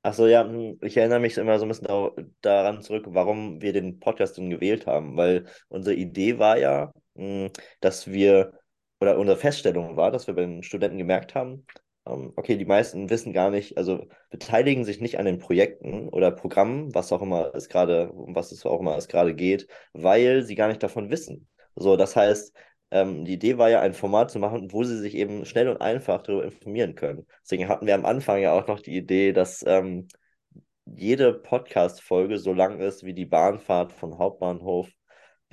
Achso, 0.01 0.27
ja, 0.27 0.43
hm, 0.43 0.79
ich 0.81 0.97
erinnere 0.97 1.19
mich 1.19 1.37
immer 1.37 1.57
so 1.59 1.65
ein 1.65 1.69
bisschen 1.69 1.87
da, 1.87 2.11
daran 2.41 2.81
zurück, 2.81 3.05
warum 3.07 3.61
wir 3.61 3.71
den 3.73 3.99
Podcast 3.99 4.37
dann 4.37 4.49
gewählt 4.49 4.85
haben, 4.85 5.15
weil 5.15 5.45
unsere 5.69 5.95
Idee 5.95 6.39
war 6.39 6.57
ja, 6.57 6.93
hm, 7.15 7.51
dass 7.79 8.07
wir, 8.07 8.59
oder 8.99 9.17
unsere 9.17 9.37
Feststellung 9.37 9.95
war, 9.95 10.11
dass 10.11 10.27
wir 10.27 10.33
bei 10.33 10.41
den 10.41 10.63
Studenten 10.63 10.97
gemerkt 10.97 11.35
haben, 11.35 11.65
okay, 12.05 12.57
die 12.57 12.65
meisten 12.65 13.09
wissen 13.09 13.33
gar 13.33 13.49
nicht, 13.49 13.77
also 13.77 14.07
beteiligen 14.29 14.83
sich 14.83 14.99
nicht 14.99 15.19
an 15.19 15.25
den 15.25 15.39
Projekten 15.39 16.09
oder 16.09 16.31
Programmen, 16.31 16.93
was 16.93 17.11
auch 17.11 17.21
immer 17.21 17.53
es 17.55 17.69
gerade, 17.69 18.11
um 18.11 18.35
was 18.35 18.51
es 18.51 18.65
auch 18.65 18.79
immer 18.79 18.97
es 18.97 19.07
gerade 19.07 19.33
geht, 19.35 19.67
weil 19.93 20.43
sie 20.43 20.55
gar 20.55 20.67
nicht 20.67 20.83
davon 20.83 21.09
wissen. 21.09 21.47
So, 21.75 21.95
das 21.95 22.15
heißt, 22.15 22.53
ähm, 22.91 23.25
die 23.25 23.33
Idee 23.33 23.57
war 23.57 23.69
ja, 23.69 23.81
ein 23.81 23.93
Format 23.93 24.31
zu 24.31 24.39
machen, 24.39 24.71
wo 24.71 24.83
sie 24.83 24.99
sich 24.99 25.15
eben 25.15 25.45
schnell 25.45 25.69
und 25.69 25.81
einfach 25.81 26.21
darüber 26.21 26.45
informieren 26.45 26.95
können. 26.95 27.25
Deswegen 27.43 27.67
hatten 27.67 27.87
wir 27.87 27.95
am 27.95 28.05
Anfang 28.05 28.41
ja 28.41 28.53
auch 28.53 28.67
noch 28.67 28.81
die 28.81 28.95
Idee, 28.95 29.33
dass 29.33 29.63
ähm, 29.65 30.07
jede 30.85 31.33
Podcast-Folge 31.33 32.37
so 32.37 32.53
lang 32.53 32.79
ist 32.79 33.03
wie 33.03 33.13
die 33.13 33.25
Bahnfahrt 33.25 33.93
von 33.93 34.17
Hauptbahnhof 34.17 34.89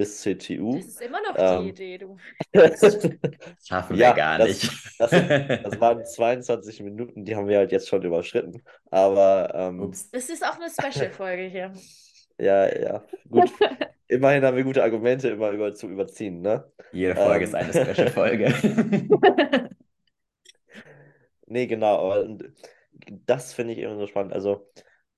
bis 0.01 0.23
CTU. 0.23 0.77
Das 0.77 0.87
ist 0.87 1.03
immer 1.03 1.21
noch 1.21 1.35
ähm, 1.37 1.65
die 1.65 1.69
Idee, 1.69 1.99
du. 1.99 2.17
Das 2.53 2.81
schaffen 3.63 3.97
wir 3.97 4.03
ja, 4.03 4.13
gar 4.15 4.39
nicht. 4.39 4.67
Das, 4.99 5.11
das, 5.11 5.29
das, 5.63 5.79
waren 5.79 6.07
22 6.07 6.83
Minuten, 6.83 7.27
die 7.27 7.37
haben 7.37 7.49
wir 7.49 7.59
halt 7.59 7.71
jetzt 7.71 7.87
schon 7.87 8.03
überschritten. 8.03 8.63
Aber. 8.91 9.53
Ähm, 9.55 9.91
das 9.91 10.31
ist 10.31 10.43
auch 10.43 10.59
eine 10.59 10.71
Special-Folge 10.71 11.43
hier. 11.45 11.73
Ja, 12.39 12.75
ja. 12.75 13.05
Gut. 13.29 13.53
Immerhin 14.09 14.43
haben 14.43 14.57
wir 14.57 14.65
gute 14.65 14.83
Argumente, 14.83 15.29
immer 15.29 15.51
über, 15.51 15.75
zu 15.75 15.89
überziehen, 15.89 16.41
ne? 16.41 16.73
Jede 16.91 17.15
Folge 17.15 17.45
ähm, 17.45 17.51
ist 17.51 17.55
eine 17.55 17.71
Special-Folge. 17.71 18.55
nee, 21.45 21.67
genau. 21.67 21.99
Aber 21.99 22.39
das 23.27 23.53
finde 23.53 23.75
ich 23.75 23.81
eben 23.81 23.99
so 23.99 24.07
spannend. 24.07 24.33
Also, 24.33 24.67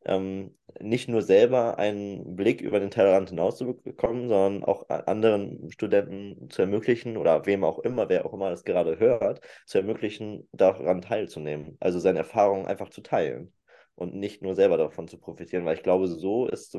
ähm, 0.04 0.58
nicht 0.82 1.08
nur 1.08 1.22
selber 1.22 1.78
einen 1.78 2.36
Blick 2.36 2.60
über 2.60 2.80
den 2.80 2.90
Tellerrand 2.90 3.30
hinaus 3.30 3.56
zu 3.56 3.74
bekommen, 3.74 4.28
sondern 4.28 4.64
auch 4.64 4.88
anderen 4.88 5.70
Studenten 5.70 6.50
zu 6.50 6.62
ermöglichen 6.62 7.16
oder 7.16 7.46
wem 7.46 7.64
auch 7.64 7.78
immer, 7.78 8.08
wer 8.08 8.26
auch 8.26 8.32
immer 8.32 8.50
das 8.50 8.64
gerade 8.64 8.98
hört, 8.98 9.40
zu 9.66 9.78
ermöglichen, 9.78 10.48
daran 10.52 11.02
teilzunehmen. 11.02 11.76
Also 11.80 11.98
seine 11.98 12.18
Erfahrungen 12.18 12.66
einfach 12.66 12.90
zu 12.90 13.00
teilen 13.00 13.52
und 13.94 14.14
nicht 14.14 14.42
nur 14.42 14.54
selber 14.54 14.76
davon 14.76 15.08
zu 15.08 15.18
profitieren, 15.18 15.64
weil 15.64 15.76
ich 15.76 15.82
glaube, 15.82 16.08
so 16.08 16.46
ist, 16.48 16.76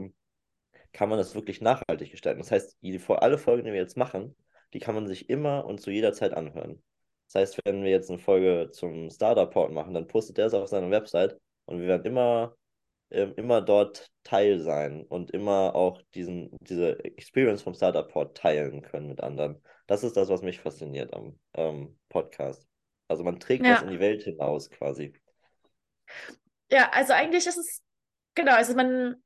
kann 0.92 1.10
man 1.10 1.18
das 1.18 1.36
wirklich 1.36 1.62
nachhaltig 1.62 2.12
gestalten. 2.12 2.40
Das 2.40 2.52
heißt, 2.52 2.78
alle 3.08 3.38
Folgen, 3.38 3.66
die 3.66 3.72
wir 3.72 3.80
jetzt 3.80 3.98
machen, 3.98 4.36
die 4.74 4.80
kann 4.80 4.96
man 4.96 5.08
sich 5.08 5.30
immer 5.30 5.66
und 5.66 5.82
zu 5.82 5.92
jeder 5.92 6.14
Zeit 6.14 6.34
anhören. 6.34 6.82
Das 7.28 7.42
heißt, 7.42 7.60
wenn 7.66 7.84
wir 7.84 7.92
jetzt 7.92 8.10
eine 8.10 8.20
Folge 8.20 8.70
zum 8.72 9.10
Startup-Port 9.10 9.72
machen, 9.72 9.94
dann 9.94 10.08
postet 10.08 10.38
der 10.38 10.48
es 10.48 10.54
auf 10.54 10.68
seiner 10.68 10.92
Website 10.92 11.40
und 11.66 11.80
wir 11.80 11.88
werden 11.88 12.06
immer 12.06 12.56
ähm, 13.12 13.34
immer 13.36 13.62
dort 13.62 14.12
Teil 14.24 14.60
sein 14.60 15.04
und 15.04 15.32
immer 15.32 15.76
auch 15.76 16.02
diesen, 16.14 16.50
diese 16.62 17.04
Experience 17.04 17.62
vom 17.62 17.74
Startup 17.74 18.08
Pod 18.08 18.36
teilen 18.36 18.82
können 18.82 19.08
mit 19.08 19.22
anderen. 19.22 19.62
Das 19.88 20.04
ist 20.04 20.18
das, 20.18 20.30
was 20.30 20.42
mich 20.42 20.60
fasziniert 20.60 21.14
am 21.14 21.40
ähm, 21.54 22.00
Podcast. 22.10 22.68
Also 23.08 23.24
man 23.24 23.40
trägt 23.40 23.66
ja. 23.66 23.74
das 23.74 23.84
in 23.84 23.90
die 23.90 24.00
Welt 24.00 24.24
hinaus 24.24 24.70
quasi. 24.70 25.14
Ja, 26.72 26.90
also 26.92 27.14
eigentlich 27.14 27.46
ist 27.46 27.58
es, 27.58 27.82
genau, 28.34 28.54
also 28.56 28.74
man, 28.74 29.22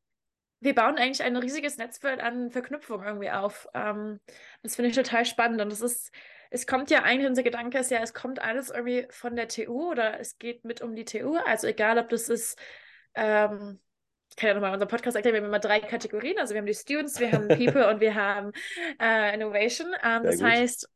wir 0.59 0.75
bauen 0.75 0.97
eigentlich 0.97 1.23
ein 1.23 1.37
riesiges 1.37 1.77
Netzwerk 1.77 2.21
an 2.21 2.51
Verknüpfungen 2.51 3.05
irgendwie 3.05 3.31
auf. 3.31 3.67
Ähm, 3.73 4.19
das 4.63 4.75
finde 4.75 4.89
ich 4.89 4.95
total 4.95 5.25
spannend 5.25 5.61
und 5.61 5.71
es 5.71 5.81
ist, 5.81 6.11
es 6.49 6.65
kommt 6.65 6.89
ja 6.89 7.03
eigentlich, 7.03 7.27
unser 7.27 7.43
Gedanke 7.43 7.77
ist 7.77 7.91
ja, 7.91 7.99
es 7.99 8.13
kommt 8.13 8.41
alles 8.41 8.69
irgendwie 8.69 9.05
von 9.09 9.35
der 9.35 9.47
TU 9.47 9.91
oder 9.91 10.19
es 10.19 10.37
geht 10.37 10.65
mit 10.65 10.81
um 10.81 10.95
die 10.95 11.05
TU. 11.05 11.37
Also 11.45 11.67
egal, 11.67 11.97
ob 11.99 12.09
das 12.09 12.29
ist 12.29 12.59
ähm, 13.17 13.79
ich 14.29 14.35
kann 14.35 14.49
ja 14.49 14.53
nochmal 14.53 14.73
unseren 14.73 14.89
Podcast 14.89 15.15
erklären, 15.15 15.35
wir 15.35 15.41
haben 15.41 15.47
immer 15.47 15.59
drei 15.59 15.79
Kategorien. 15.79 16.37
Also 16.37 16.53
wir 16.53 16.59
haben 16.59 16.67
die 16.67 16.73
Students, 16.73 17.19
wir 17.19 17.31
haben 17.31 17.47
People 17.47 17.87
und 17.89 17.99
wir 17.99 18.15
haben 18.15 18.51
äh, 19.01 19.33
Innovation. 19.33 19.87
Ähm, 20.03 20.23
das 20.23 20.37
gut. 20.37 20.45
heißt, 20.45 20.89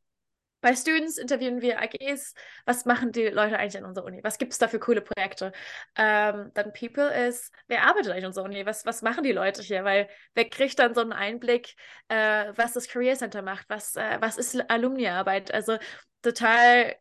bei 0.62 0.76
Students 0.76 1.18
interviewen 1.18 1.62
wir 1.62 1.82
AGs, 1.82 2.36
was 2.66 2.86
machen 2.86 3.12
die 3.12 3.28
Leute 3.28 3.58
eigentlich 3.58 3.78
an 3.78 3.86
unserer 3.86 4.06
Uni? 4.06 4.24
Was 4.24 4.38
gibt 4.38 4.52
es 4.52 4.60
da 4.60 4.68
für 4.68 4.80
coole 4.80 5.02
Projekte? 5.02 5.52
Ähm, 5.96 6.52
dann 6.54 6.72
People 6.74 7.10
ist, 7.28 7.52
wer 7.68 7.84
arbeitet 7.84 8.12
eigentlich 8.12 8.26
an 8.26 8.30
unserer 8.30 8.46
Uni? 8.46 8.66
Was, 8.66 8.86
was 8.86 9.02
machen 9.02 9.24
die 9.24 9.32
Leute 9.32 9.64
hier? 9.64 9.84
Weil 9.84 10.08
wer 10.36 10.48
kriegt 10.48 10.78
dann 10.78 10.94
so 10.94 11.02
einen 11.02 11.14
Einblick, 11.14 11.74
äh, 12.10 12.54
was 12.56 12.74
das 12.74 12.88
Career 12.88 13.16
Center 13.16 13.42
macht? 13.42 13.68
Was, 13.70 13.96
äh, 13.96 14.18
was 14.22 14.38
ist 14.38 14.70
Alumni-Arbeit? 14.70 15.52
Also 15.52 15.78
total 16.22 16.96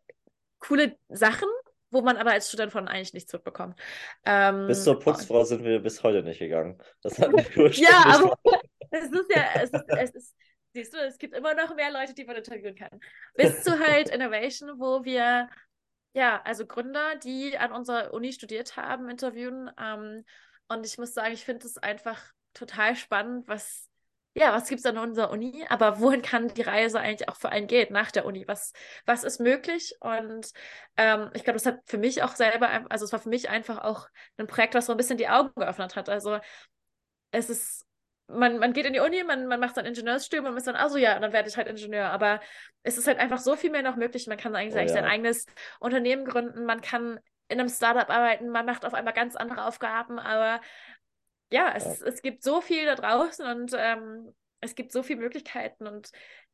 coole 0.57 0.97
Sachen, 1.09 1.49
wo 1.91 2.01
man 2.01 2.17
aber 2.17 2.31
als 2.31 2.47
Student 2.47 2.71
von 2.71 2.87
eigentlich 2.87 3.13
nichts 3.13 3.33
mitbekommt. 3.33 3.79
Ähm, 4.25 4.67
bis 4.67 4.83
zur 4.83 4.99
Putzfrau 4.99 5.43
sind 5.43 5.63
wir 5.63 5.79
bis 5.79 6.01
heute 6.03 6.23
nicht 6.23 6.39
gegangen. 6.39 6.81
Das 7.01 7.19
hat 7.19 7.31
mich 7.55 7.77
Ja, 7.77 8.03
aber 8.05 8.37
es 8.89 9.11
ist 9.11 9.35
ja, 9.35 9.45
es 9.55 9.69
ist, 9.69 9.85
es 9.87 10.11
ist, 10.11 10.35
siehst 10.73 10.93
du, 10.93 10.97
es 10.97 11.17
gibt 11.17 11.35
immer 11.35 11.53
noch 11.53 11.75
mehr 11.75 11.91
Leute, 11.91 12.13
die 12.13 12.23
man 12.23 12.37
interviewen 12.37 12.75
kann. 12.75 12.99
Bis 13.35 13.63
zu 13.63 13.79
halt 13.79 14.09
Innovation, 14.09 14.79
wo 14.79 15.03
wir 15.03 15.49
ja, 16.13 16.41
also 16.43 16.65
Gründer, 16.65 17.15
die 17.17 17.57
an 17.57 17.71
unserer 17.71 18.13
Uni 18.13 18.33
studiert 18.33 18.75
haben, 18.75 19.09
interviewen. 19.09 19.69
Ähm, 19.79 20.25
und 20.67 20.85
ich 20.85 20.97
muss 20.97 21.13
sagen, 21.13 21.33
ich 21.33 21.45
finde 21.45 21.65
es 21.65 21.77
einfach 21.77 22.21
total 22.53 22.95
spannend, 22.95 23.47
was 23.47 23.89
ja, 24.33 24.53
was 24.53 24.69
gibt 24.69 24.79
es 24.79 24.85
an 24.85 24.97
unserer 24.97 25.29
Uni, 25.29 25.65
aber 25.67 25.99
wohin 25.99 26.21
kann 26.21 26.47
die 26.53 26.61
Reise 26.61 26.99
eigentlich 26.99 27.27
auch 27.27 27.35
für 27.35 27.49
einen 27.49 27.67
gehen 27.67 27.91
nach 27.91 28.11
der 28.11 28.25
Uni? 28.25 28.47
Was, 28.47 28.71
was 29.05 29.23
ist 29.23 29.41
möglich? 29.41 29.93
Und 29.99 30.51
ähm, 30.95 31.29
ich 31.33 31.43
glaube, 31.43 31.57
das 31.57 31.65
hat 31.65 31.79
für 31.85 31.97
mich 31.97 32.23
auch 32.23 32.35
selber, 32.35 32.69
also 32.89 33.03
es 33.03 33.11
war 33.11 33.19
für 33.19 33.29
mich 33.29 33.49
einfach 33.49 33.79
auch 33.79 34.07
ein 34.37 34.47
Projekt, 34.47 34.73
was 34.73 34.85
so 34.85 34.93
ein 34.93 34.97
bisschen 34.97 35.17
die 35.17 35.27
Augen 35.27 35.51
geöffnet 35.55 35.97
hat. 35.97 36.07
Also 36.07 36.39
es 37.31 37.49
ist, 37.49 37.85
man, 38.27 38.57
man 38.57 38.71
geht 38.71 38.85
in 38.85 38.93
die 38.93 39.01
Uni, 39.01 39.21
man, 39.25 39.47
man 39.47 39.59
macht 39.59 39.75
sein 39.75 39.85
Ingenieursstudium 39.85 40.45
und 40.45 40.55
ist 40.55 40.67
dann, 40.67 40.77
also 40.77 40.97
ja, 40.97 41.19
dann 41.19 41.33
werde 41.33 41.49
ich 41.49 41.57
halt 41.57 41.67
Ingenieur. 41.67 42.09
Aber 42.09 42.39
es 42.83 42.97
ist 42.97 43.07
halt 43.07 43.19
einfach 43.19 43.39
so 43.39 43.57
viel 43.57 43.69
mehr 43.69 43.83
noch 43.83 43.97
möglich. 43.97 44.27
Man 44.27 44.37
kann 44.37 44.55
eigentlich, 44.55 44.75
oh, 44.75 44.87
ja. 44.87 44.93
sein 44.93 45.05
eigenes 45.05 45.45
Unternehmen 45.81 46.23
gründen, 46.23 46.63
man 46.63 46.79
kann 46.79 47.19
in 47.49 47.59
einem 47.59 47.67
Startup 47.67 48.09
arbeiten, 48.09 48.47
man 48.47 48.65
macht 48.65 48.85
auf 48.85 48.93
einmal 48.93 49.13
ganz 49.13 49.35
andere 49.35 49.65
Aufgaben, 49.65 50.19
aber 50.19 50.61
ja, 51.51 51.73
es, 51.75 51.99
ja. 51.99 52.07
es 52.07 52.21
gibt 52.21 52.43
so 52.43 52.61
viel 52.61 52.85
da 52.85 52.95
draußen 52.95 53.45
und 53.45 53.73
ähm, 53.77 54.33
es 54.61 54.75
gibt 54.75 54.91
so 54.91 55.03
viele 55.03 55.19
Möglichkeiten 55.19 55.87
und 55.87 56.11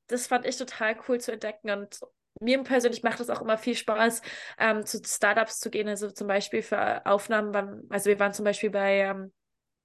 das 0.07 0.27
fand 0.27 0.45
ich 0.45 0.57
total 0.57 0.97
cool 1.07 1.19
zu 1.19 1.31
entdecken 1.31 1.69
und 1.69 1.99
mir 2.39 2.61
persönlich 2.63 3.03
macht 3.03 3.19
es 3.19 3.29
auch 3.29 3.41
immer 3.41 3.57
viel 3.57 3.75
Spaß, 3.75 4.21
ähm, 4.59 4.85
zu 4.85 5.01
Startups 5.03 5.59
zu 5.59 5.69
gehen, 5.69 5.87
also 5.87 6.11
zum 6.11 6.27
Beispiel 6.27 6.61
für 6.61 7.05
Aufnahmen, 7.05 7.51
beim, 7.51 7.83
also 7.89 8.09
wir 8.09 8.19
waren 8.19 8.33
zum 8.33 8.45
Beispiel 8.45 8.69
bei 8.69 8.99
ähm, 8.99 9.33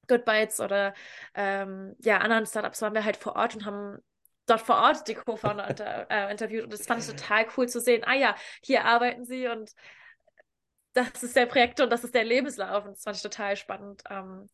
Good 0.09 0.25
Bites 0.25 0.61
oder 0.61 0.95
ähm, 1.35 1.97
ja, 2.01 2.19
anderen 2.19 2.47
Startups 2.47 2.83
waren 2.83 2.95
wir 2.95 3.05
halt 3.05 3.17
vor 3.17 3.37
Ort 3.37 3.55
und 3.55 3.65
haben 3.65 3.99
dort 4.47 4.61
vor 4.61 4.77
Ort 4.77 5.09
die 5.09 5.15
Co-Founder 5.15 5.69
inter, 5.69 6.07
äh, 6.11 6.31
interviewt 6.31 6.65
und 6.65 6.73
das 6.73 6.87
fand 6.87 7.01
ich 7.01 7.09
total 7.09 7.47
cool 7.57 7.69
zu 7.69 7.81
sehen. 7.81 8.05
Ah 8.05 8.15
ja, 8.15 8.37
hier 8.63 8.85
arbeiten 8.85 9.25
sie 9.25 9.49
und 9.49 9.73
das 10.95 11.23
ist 11.23 11.37
der 11.37 11.47
Projekt 11.47 11.81
und 11.81 11.91
das 11.91 12.05
ist 12.05 12.15
der 12.15 12.25
Lebenslauf 12.25 12.85
und 12.85 12.93
das 12.93 13.03
fand 13.03 13.17
ich 13.17 13.23
total 13.23 13.57
spannend. 13.57 14.03
Ähm, 14.11 14.49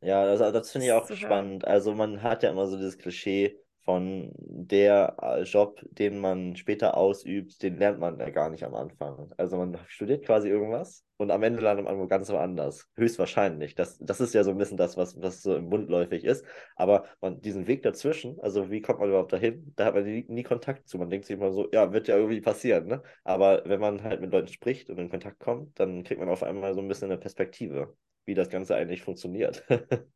ja, 0.00 0.24
das, 0.24 0.52
das 0.52 0.70
finde 0.70 0.86
ich 0.86 0.92
auch 0.92 1.10
spannend. 1.10 1.66
Also 1.66 1.94
man 1.94 2.22
hat 2.22 2.42
ja 2.42 2.50
immer 2.50 2.66
so 2.66 2.76
dieses 2.76 2.98
Klischee 2.98 3.58
von 3.84 4.32
der 4.36 5.16
äh, 5.20 5.42
Job, 5.42 5.80
den 5.90 6.18
man 6.18 6.54
später 6.54 6.96
ausübt, 6.96 7.62
den 7.62 7.78
lernt 7.78 7.98
man 7.98 8.18
ja 8.18 8.30
gar 8.30 8.50
nicht 8.50 8.62
am 8.62 8.74
Anfang. 8.74 9.32
Also 9.36 9.56
man 9.56 9.78
studiert 9.88 10.24
quasi 10.24 10.48
irgendwas 10.48 11.04
und 11.16 11.30
am 11.30 11.42
Ende 11.42 11.60
landet 11.60 11.86
man 11.86 12.08
ganz 12.08 12.30
woanders. 12.30 12.88
Höchstwahrscheinlich. 12.96 13.74
Das, 13.74 13.98
das 13.98 14.20
ist 14.20 14.34
ja 14.34 14.44
so 14.44 14.50
ein 14.50 14.58
bisschen 14.58 14.76
das, 14.76 14.96
was, 14.96 15.20
was 15.20 15.42
so 15.42 15.56
im 15.56 15.64
Mund 15.70 15.88
läufig 15.88 16.24
ist. 16.24 16.44
Aber 16.76 17.04
man, 17.20 17.40
diesen 17.40 17.66
Weg 17.66 17.82
dazwischen, 17.82 18.38
also 18.40 18.70
wie 18.70 18.82
kommt 18.82 19.00
man 19.00 19.08
überhaupt 19.08 19.32
dahin, 19.32 19.72
da 19.76 19.86
hat 19.86 19.94
man 19.94 20.04
nie, 20.04 20.24
nie 20.28 20.42
Kontakt 20.42 20.86
zu. 20.86 20.98
Man 20.98 21.10
denkt 21.10 21.26
sich 21.26 21.36
immer 21.36 21.50
so, 21.50 21.68
ja, 21.72 21.92
wird 21.92 22.06
ja 22.08 22.16
irgendwie 22.16 22.40
passieren, 22.40 22.86
ne? 22.86 23.02
Aber 23.24 23.62
wenn 23.66 23.80
man 23.80 24.02
halt 24.02 24.20
mit 24.20 24.32
Leuten 24.32 24.48
spricht 24.48 24.90
und 24.90 24.98
in 24.98 25.10
Kontakt 25.10 25.40
kommt, 25.40 25.80
dann 25.80 26.04
kriegt 26.04 26.20
man 26.20 26.28
auf 26.28 26.42
einmal 26.42 26.74
so 26.74 26.80
ein 26.80 26.88
bisschen 26.88 27.10
eine 27.10 27.18
Perspektive, 27.18 27.96
wie 28.30 28.34
das 28.34 28.48
Ganze 28.48 28.76
eigentlich 28.76 29.02
funktioniert. 29.02 29.64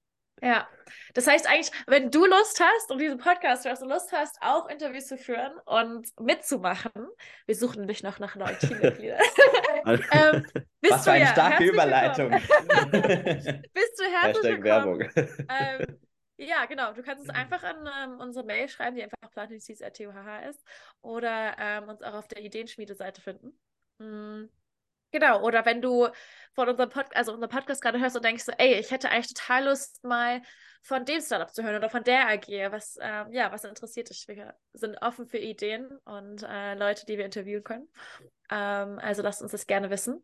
Ja, 0.42 0.68
das 1.14 1.26
heißt 1.26 1.48
eigentlich, 1.48 1.70
wenn 1.86 2.10
du 2.10 2.26
Lust 2.26 2.60
hast 2.60 2.90
und 2.90 2.98
diesen 2.98 3.18
Podcast 3.18 3.64
hörst 3.64 3.82
und 3.82 3.88
Lust 3.88 4.12
hast, 4.12 4.36
auch 4.42 4.68
Interviews 4.68 5.06
zu 5.06 5.16
führen 5.16 5.52
und 5.64 6.08
mitzumachen, 6.20 6.90
wir 7.46 7.54
suchen 7.54 7.80
nämlich 7.80 8.02
noch 8.02 8.18
nach 8.18 8.34
neuen 8.34 8.58
Teammitgliedern. 8.58 9.20
ähm, 9.86 10.46
Was 10.82 11.04
für 11.04 11.12
eine 11.12 11.24
ja 11.24 11.30
starke 11.30 11.64
Überleitung. 11.64 12.30
bist 12.30 13.98
du 13.98 14.04
herzlich. 14.04 14.62
Werbung. 14.62 15.08
Ähm, 15.14 15.98
ja, 16.36 16.66
genau. 16.66 16.92
Du 16.92 17.02
kannst 17.02 17.22
uns 17.22 17.30
einfach 17.30 17.62
an 17.62 17.88
ähm, 18.02 18.20
unsere 18.20 18.44
Mail 18.44 18.68
schreiben, 18.68 18.96
die 18.96 19.04
einfach 19.04 19.30
platinicis.tuhh 19.30 20.48
ist, 20.50 20.62
oder 21.00 21.56
ähm, 21.58 21.88
uns 21.88 22.02
auch 22.02 22.14
auf 22.14 22.28
der 22.28 22.42
Ideenschmiede-Seite 22.42 23.22
finden. 23.22 23.58
Mhm. 23.98 24.50
Genau, 25.14 25.40
oder 25.42 25.64
wenn 25.64 25.80
du 25.80 26.08
von 26.54 26.68
unserem 26.68 26.90
Podcast, 26.90 27.14
also 27.14 27.32
unserem 27.34 27.48
Podcast 27.48 27.80
gerade 27.80 28.00
hörst 28.00 28.16
und 28.16 28.24
denkst 28.24 28.42
so, 28.42 28.52
ey, 28.58 28.80
ich 28.80 28.90
hätte 28.90 29.10
eigentlich 29.10 29.32
total 29.32 29.66
Lust, 29.66 30.02
mal 30.02 30.42
von 30.82 31.04
dem 31.04 31.20
Startup 31.20 31.48
zu 31.54 31.62
hören 31.62 31.76
oder 31.76 31.88
von 31.88 32.02
der 32.02 32.28
AG, 32.30 32.48
was, 32.72 32.98
ähm, 33.00 33.30
ja, 33.30 33.52
was 33.52 33.62
interessiert 33.62 34.10
dich. 34.10 34.26
Wir 34.26 34.56
sind 34.72 34.96
offen 35.02 35.28
für 35.28 35.38
Ideen 35.38 35.88
und 36.04 36.42
äh, 36.42 36.74
Leute, 36.74 37.06
die 37.06 37.16
wir 37.16 37.26
interviewen 37.26 37.62
können. 37.62 37.88
Ähm, 38.50 38.98
also 38.98 39.22
lasst 39.22 39.40
uns 39.40 39.52
das 39.52 39.68
gerne 39.68 39.88
wissen. 39.88 40.20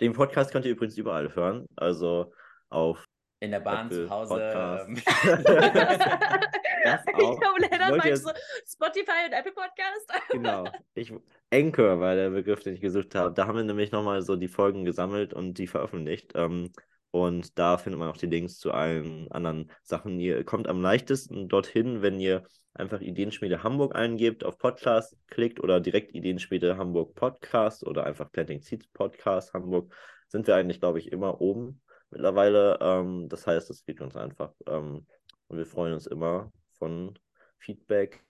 Den 0.00 0.12
Podcast 0.12 0.52
könnt 0.52 0.64
ihr 0.64 0.70
übrigens 0.70 0.96
überall 0.96 1.34
hören, 1.34 1.66
also 1.74 2.32
auf 2.68 3.04
in 3.40 3.50
der 3.50 3.60
Bahn 3.60 3.86
Apple, 3.86 4.06
zu 4.06 4.10
Hause. 4.10 4.94
Das 6.84 7.00
auch. 7.14 7.32
Ich 7.32 7.40
glaube, 7.40 7.60
Lennart 7.60 7.96
meinst 7.96 8.24
so 8.24 8.30
Spotify 8.66 9.26
und 9.26 9.32
Apple 9.32 9.52
Podcast. 9.52 10.12
genau. 10.30 10.64
Ich, 10.94 11.12
Anchor 11.50 12.00
war 12.00 12.14
der 12.14 12.30
Begriff, 12.30 12.62
den 12.62 12.74
ich 12.74 12.80
gesucht 12.80 13.14
habe. 13.14 13.32
Da 13.32 13.46
haben 13.46 13.56
wir 13.56 13.64
nämlich 13.64 13.90
nochmal 13.90 14.22
so 14.22 14.36
die 14.36 14.48
Folgen 14.48 14.84
gesammelt 14.84 15.32
und 15.32 15.54
die 15.54 15.66
veröffentlicht. 15.66 16.32
Ähm, 16.34 16.70
und 17.10 17.58
da 17.58 17.78
findet 17.78 18.00
man 18.00 18.10
auch 18.10 18.16
die 18.16 18.26
Links 18.26 18.58
zu 18.58 18.72
allen 18.72 19.30
anderen 19.30 19.70
Sachen. 19.82 20.18
Ihr 20.18 20.44
kommt 20.44 20.66
am 20.66 20.82
leichtesten 20.82 21.48
dorthin, 21.48 22.02
wenn 22.02 22.18
ihr 22.18 22.42
einfach 22.74 23.00
Ideenschmiede 23.00 23.62
Hamburg 23.62 23.94
eingebt, 23.94 24.44
auf 24.44 24.58
Podcast 24.58 25.16
klickt 25.28 25.60
oder 25.60 25.80
direkt 25.80 26.12
Ideenschmiede 26.12 26.76
Hamburg 26.76 27.14
Podcast 27.14 27.86
oder 27.86 28.04
einfach 28.04 28.30
Planting 28.32 28.60
Seeds 28.60 28.88
Podcast 28.88 29.54
Hamburg. 29.54 29.94
Sind 30.28 30.48
wir 30.48 30.56
eigentlich, 30.56 30.80
glaube 30.80 30.98
ich, 30.98 31.12
immer 31.12 31.40
oben 31.40 31.80
mittlerweile. 32.10 32.78
Ähm, 32.80 33.28
das 33.28 33.46
heißt, 33.46 33.70
es 33.70 33.84
geht 33.84 34.00
uns 34.00 34.16
einfach. 34.16 34.52
Ähm, 34.66 35.06
und 35.46 35.58
wir 35.58 35.66
freuen 35.66 35.94
uns 35.94 36.08
immer 36.08 36.52
von 36.78 37.18
Feedback, 37.58 38.24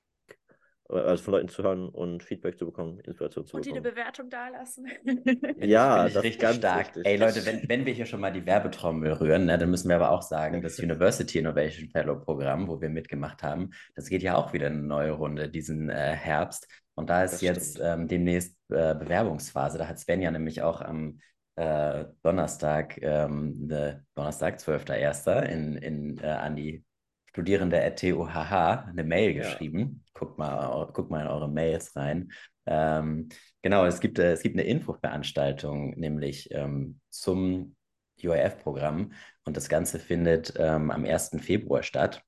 äh, 0.90 0.94
also 0.94 1.22
von 1.24 1.32
Leuten 1.32 1.48
zu 1.48 1.62
hören 1.62 1.88
und 1.88 2.22
Feedback 2.22 2.58
zu 2.58 2.66
bekommen, 2.66 3.00
Inspiration 3.00 3.46
zu 3.46 3.56
und 3.56 3.62
bekommen. 3.64 3.78
Und 3.78 3.84
die 3.84 3.88
eine 3.88 3.94
Bewertung 3.96 4.30
dalassen. 4.30 4.86
ja, 5.60 6.04
das, 6.04 6.14
das 6.14 6.24
ist 6.24 6.40
ganz 6.40 6.56
stark. 6.56 6.86
Richtig. 6.86 7.06
Ey 7.06 7.16
Leute, 7.16 7.44
wenn, 7.46 7.68
wenn 7.68 7.86
wir 7.86 7.92
hier 7.92 8.06
schon 8.06 8.20
mal 8.20 8.32
die 8.32 8.46
Werbetrommel 8.46 9.12
rühren, 9.12 9.46
ne, 9.46 9.58
dann 9.58 9.70
müssen 9.70 9.88
wir 9.88 9.96
aber 9.96 10.10
auch 10.10 10.22
sagen, 10.22 10.62
das 10.62 10.78
University 10.78 11.38
Innovation 11.38 11.88
Fellow 11.90 12.18
Programm, 12.18 12.68
wo 12.68 12.80
wir 12.80 12.88
mitgemacht 12.88 13.42
haben, 13.42 13.70
das 13.94 14.08
geht 14.08 14.22
ja 14.22 14.36
auch 14.36 14.52
wieder 14.52 14.66
eine 14.66 14.82
neue 14.82 15.12
Runde 15.12 15.48
diesen 15.48 15.90
äh, 15.90 16.14
Herbst. 16.14 16.68
Und 16.96 17.10
da 17.10 17.24
ist 17.24 17.34
das 17.34 17.40
jetzt 17.40 17.80
ähm, 17.82 18.06
demnächst 18.06 18.56
äh, 18.68 18.94
Bewerbungsphase. 18.94 19.78
Da 19.78 19.88
hat 19.88 19.98
Svenja 19.98 20.30
nämlich 20.30 20.62
auch 20.62 20.80
am 20.80 21.18
äh, 21.56 22.04
Donnerstag, 22.22 23.00
ähm, 23.02 23.68
Donnerstag, 24.14 24.58
12.01. 24.58 25.42
in, 25.42 25.76
in, 25.76 26.18
äh, 26.18 26.26
an 26.26 26.56
die 26.56 26.84
Studierende 27.34 27.82
at 27.82 27.98
TUHH 27.98 28.86
eine 28.90 29.02
Mail 29.02 29.34
geschrieben. 29.34 30.04
Ja. 30.04 30.10
Guckt, 30.20 30.38
mal, 30.38 30.86
guckt 30.92 31.10
mal 31.10 31.22
in 31.22 31.26
eure 31.26 31.48
Mails 31.48 31.96
rein. 31.96 32.30
Ähm, 32.64 33.28
genau, 33.60 33.84
es 33.86 33.98
gibt, 33.98 34.20
äh, 34.20 34.30
es 34.30 34.42
gibt 34.42 34.54
eine 34.54 34.62
Infoveranstaltung, 34.62 35.98
nämlich 35.98 36.48
ähm, 36.52 37.00
zum 37.10 37.74
UIF-Programm. 38.22 39.14
Und 39.44 39.56
das 39.56 39.68
Ganze 39.68 39.98
findet 39.98 40.54
ähm, 40.56 40.92
am 40.92 41.04
1. 41.04 41.38
Februar 41.40 41.82
statt. 41.82 42.22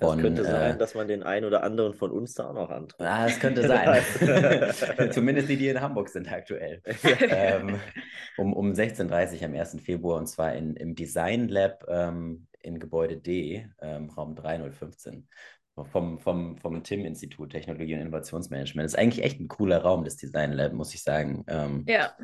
Von, 0.00 0.18
es 0.18 0.24
könnte 0.24 0.44
sein, 0.44 0.74
äh, 0.74 0.78
dass 0.78 0.96
man 0.96 1.06
den 1.06 1.22
einen 1.22 1.46
oder 1.46 1.62
anderen 1.62 1.94
von 1.94 2.10
uns 2.10 2.34
da 2.34 2.48
auch 2.48 2.54
noch 2.54 2.70
antrifft. 2.70 3.00
Ah, 3.00 3.26
es 3.28 3.38
könnte 3.38 3.68
sein. 3.68 4.02
Zumindest 5.12 5.48
die, 5.48 5.56
die 5.56 5.68
in 5.68 5.80
Hamburg 5.80 6.08
sind 6.08 6.32
aktuell. 6.32 6.82
ähm, 7.28 7.78
um, 8.36 8.52
um 8.52 8.72
16.30 8.72 9.36
Uhr 9.38 9.44
am 9.44 9.54
1. 9.54 9.76
Februar 9.80 10.18
und 10.18 10.26
zwar 10.26 10.56
in, 10.56 10.74
im 10.74 10.96
Design 10.96 11.46
Lab 11.46 11.84
ähm, 11.88 12.48
in 12.62 12.78
Gebäude 12.78 13.16
D, 13.16 13.68
ähm, 13.80 14.10
Raum 14.10 14.34
3015. 14.34 15.28
Vom, 15.90 16.18
vom, 16.20 16.58
vom 16.58 16.82
TIM-Institut 16.82 17.50
Technologie 17.50 17.94
und 17.94 18.02
Innovationsmanagement. 18.02 18.84
Das 18.84 18.92
ist 18.92 18.98
eigentlich 18.98 19.24
echt 19.24 19.40
ein 19.40 19.48
cooler 19.48 19.78
Raum, 19.78 20.04
das 20.04 20.18
Design 20.18 20.52
Lab, 20.52 20.74
muss 20.74 20.92
ich 20.92 21.02
sagen. 21.02 21.44
Ähm, 21.48 21.84
ja. 21.88 22.14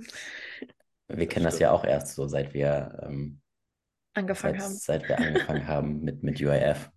Wir 1.08 1.26
kennen 1.26 1.46
das 1.46 1.58
ja 1.58 1.70
auch 1.70 1.84
erst 1.84 2.14
so, 2.14 2.26
seit 2.26 2.52
wir 2.52 3.00
ähm, 3.02 3.40
angefangen 4.12 4.60
seit, 4.60 4.62
haben. 4.62 4.74
Seit 4.74 5.08
wir 5.08 5.18
angefangen 5.26 5.66
haben 5.66 6.00
mit, 6.00 6.22
mit 6.22 6.40
UIF. 6.40 6.90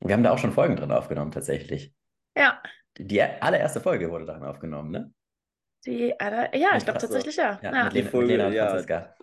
Wir 0.00 0.14
haben 0.14 0.22
da 0.22 0.32
auch 0.32 0.38
schon 0.38 0.52
Folgen 0.52 0.76
drin 0.76 0.92
aufgenommen, 0.92 1.30
tatsächlich. 1.30 1.94
Ja. 2.36 2.62
Die, 2.98 3.06
die 3.06 3.22
allererste 3.22 3.80
Folge 3.80 4.10
wurde 4.10 4.26
darin 4.26 4.44
aufgenommen, 4.44 4.90
ne? 4.90 5.12
Die 5.86 6.18
aller, 6.20 6.54
ja, 6.54 6.76
ich 6.76 6.84
glaube 6.84 7.00
tatsächlich 7.00 7.36
ja. 7.36 7.58
ja, 7.62 7.72
ja. 7.72 7.84
Mit, 7.84 7.94
Lena, 7.94 8.10
Folge, 8.10 8.26
mit 8.26 8.36
Lena 8.36 8.46
und 8.48 8.52
ja. 8.52 8.66
Franziska. 8.68 9.14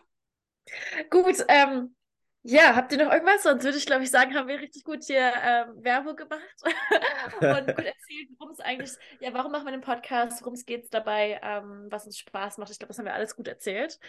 Gut, 1.10 1.46
ähm, 1.48 1.96
ja, 2.44 2.76
habt 2.76 2.92
ihr 2.92 3.04
noch 3.04 3.12
irgendwas? 3.12 3.44
Sonst 3.44 3.64
würde 3.64 3.78
ich, 3.78 3.86
glaube 3.86 4.04
ich, 4.04 4.12
sagen, 4.12 4.34
haben 4.34 4.48
wir 4.48 4.60
richtig 4.60 4.84
gut 4.84 5.04
hier 5.04 5.34
ähm, 5.44 5.84
Werbung 5.84 6.16
gemacht 6.16 6.42
und 7.42 7.76
gut 7.76 7.86
erzählt, 7.86 8.30
worum 8.38 8.52
es 8.54 8.60
eigentlich, 8.62 8.92
ja, 9.20 9.34
warum 9.34 9.52
machen 9.52 9.66
wir 9.66 9.72
den 9.72 9.82
Podcast, 9.82 10.42
worum 10.42 10.54
es 10.54 10.66
geht 10.66 10.94
dabei, 10.94 11.40
ähm, 11.44 11.88
was 11.90 12.06
uns 12.06 12.18
Spaß 12.18 12.58
macht. 12.58 12.72
Ich 12.72 12.80
glaube, 12.80 12.90
das 12.90 12.98
haben 12.98 13.06
wir 13.06 13.14
alles 13.14 13.36
gut 13.36 13.48
erzählt. 13.48 14.00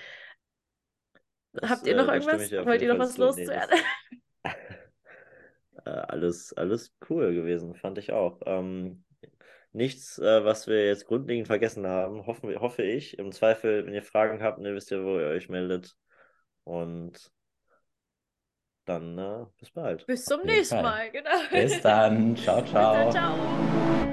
Das, 1.53 1.71
habt 1.71 1.87
ihr 1.87 1.97
noch 1.97 2.09
äh, 2.09 2.15
irgendwas? 2.15 2.53
Wollt 2.53 2.83
ihr 2.83 2.93
noch 2.93 3.01
was 3.01 3.17
loszuwerden? 3.17 3.81
äh, 4.45 5.91
alles, 5.91 6.53
alles 6.53 6.95
cool 7.09 7.35
gewesen, 7.35 7.75
fand 7.75 7.99
ich 7.99 8.13
auch. 8.13 8.41
Ähm, 8.47 9.03
nichts, 9.73 10.21
äh, 10.21 10.45
was 10.45 10.69
wir 10.69 10.87
jetzt 10.87 11.07
grundlegend 11.07 11.49
vergessen 11.49 11.85
haben, 11.85 12.27
hoffen, 12.27 12.59
hoffe 12.61 12.85
ich. 12.85 13.19
Im 13.19 13.33
Zweifel, 13.33 13.87
wenn 13.87 13.95
ihr 13.95 14.05
Fragen 14.05 14.41
habt, 14.41 14.61
ne, 14.61 14.73
wisst 14.73 14.93
ihr, 14.93 15.05
wo 15.05 15.19
ihr 15.19 15.27
euch 15.27 15.49
meldet. 15.49 15.97
Und 16.63 17.33
dann 18.91 19.19
äh, 19.19 19.47
bis 19.59 19.71
bald. 19.71 20.07
Bis 20.07 20.25
zum 20.25 20.43
nächsten 20.43 20.83
Mal, 20.83 21.11
genau. 21.11 21.31
Bis 21.51 21.81
dann. 21.81 22.37
Ciao, 22.37 22.65
ciao. 22.65 23.07
Bis 23.07 23.15
dann, 23.15 23.35
ciao. 23.35 24.10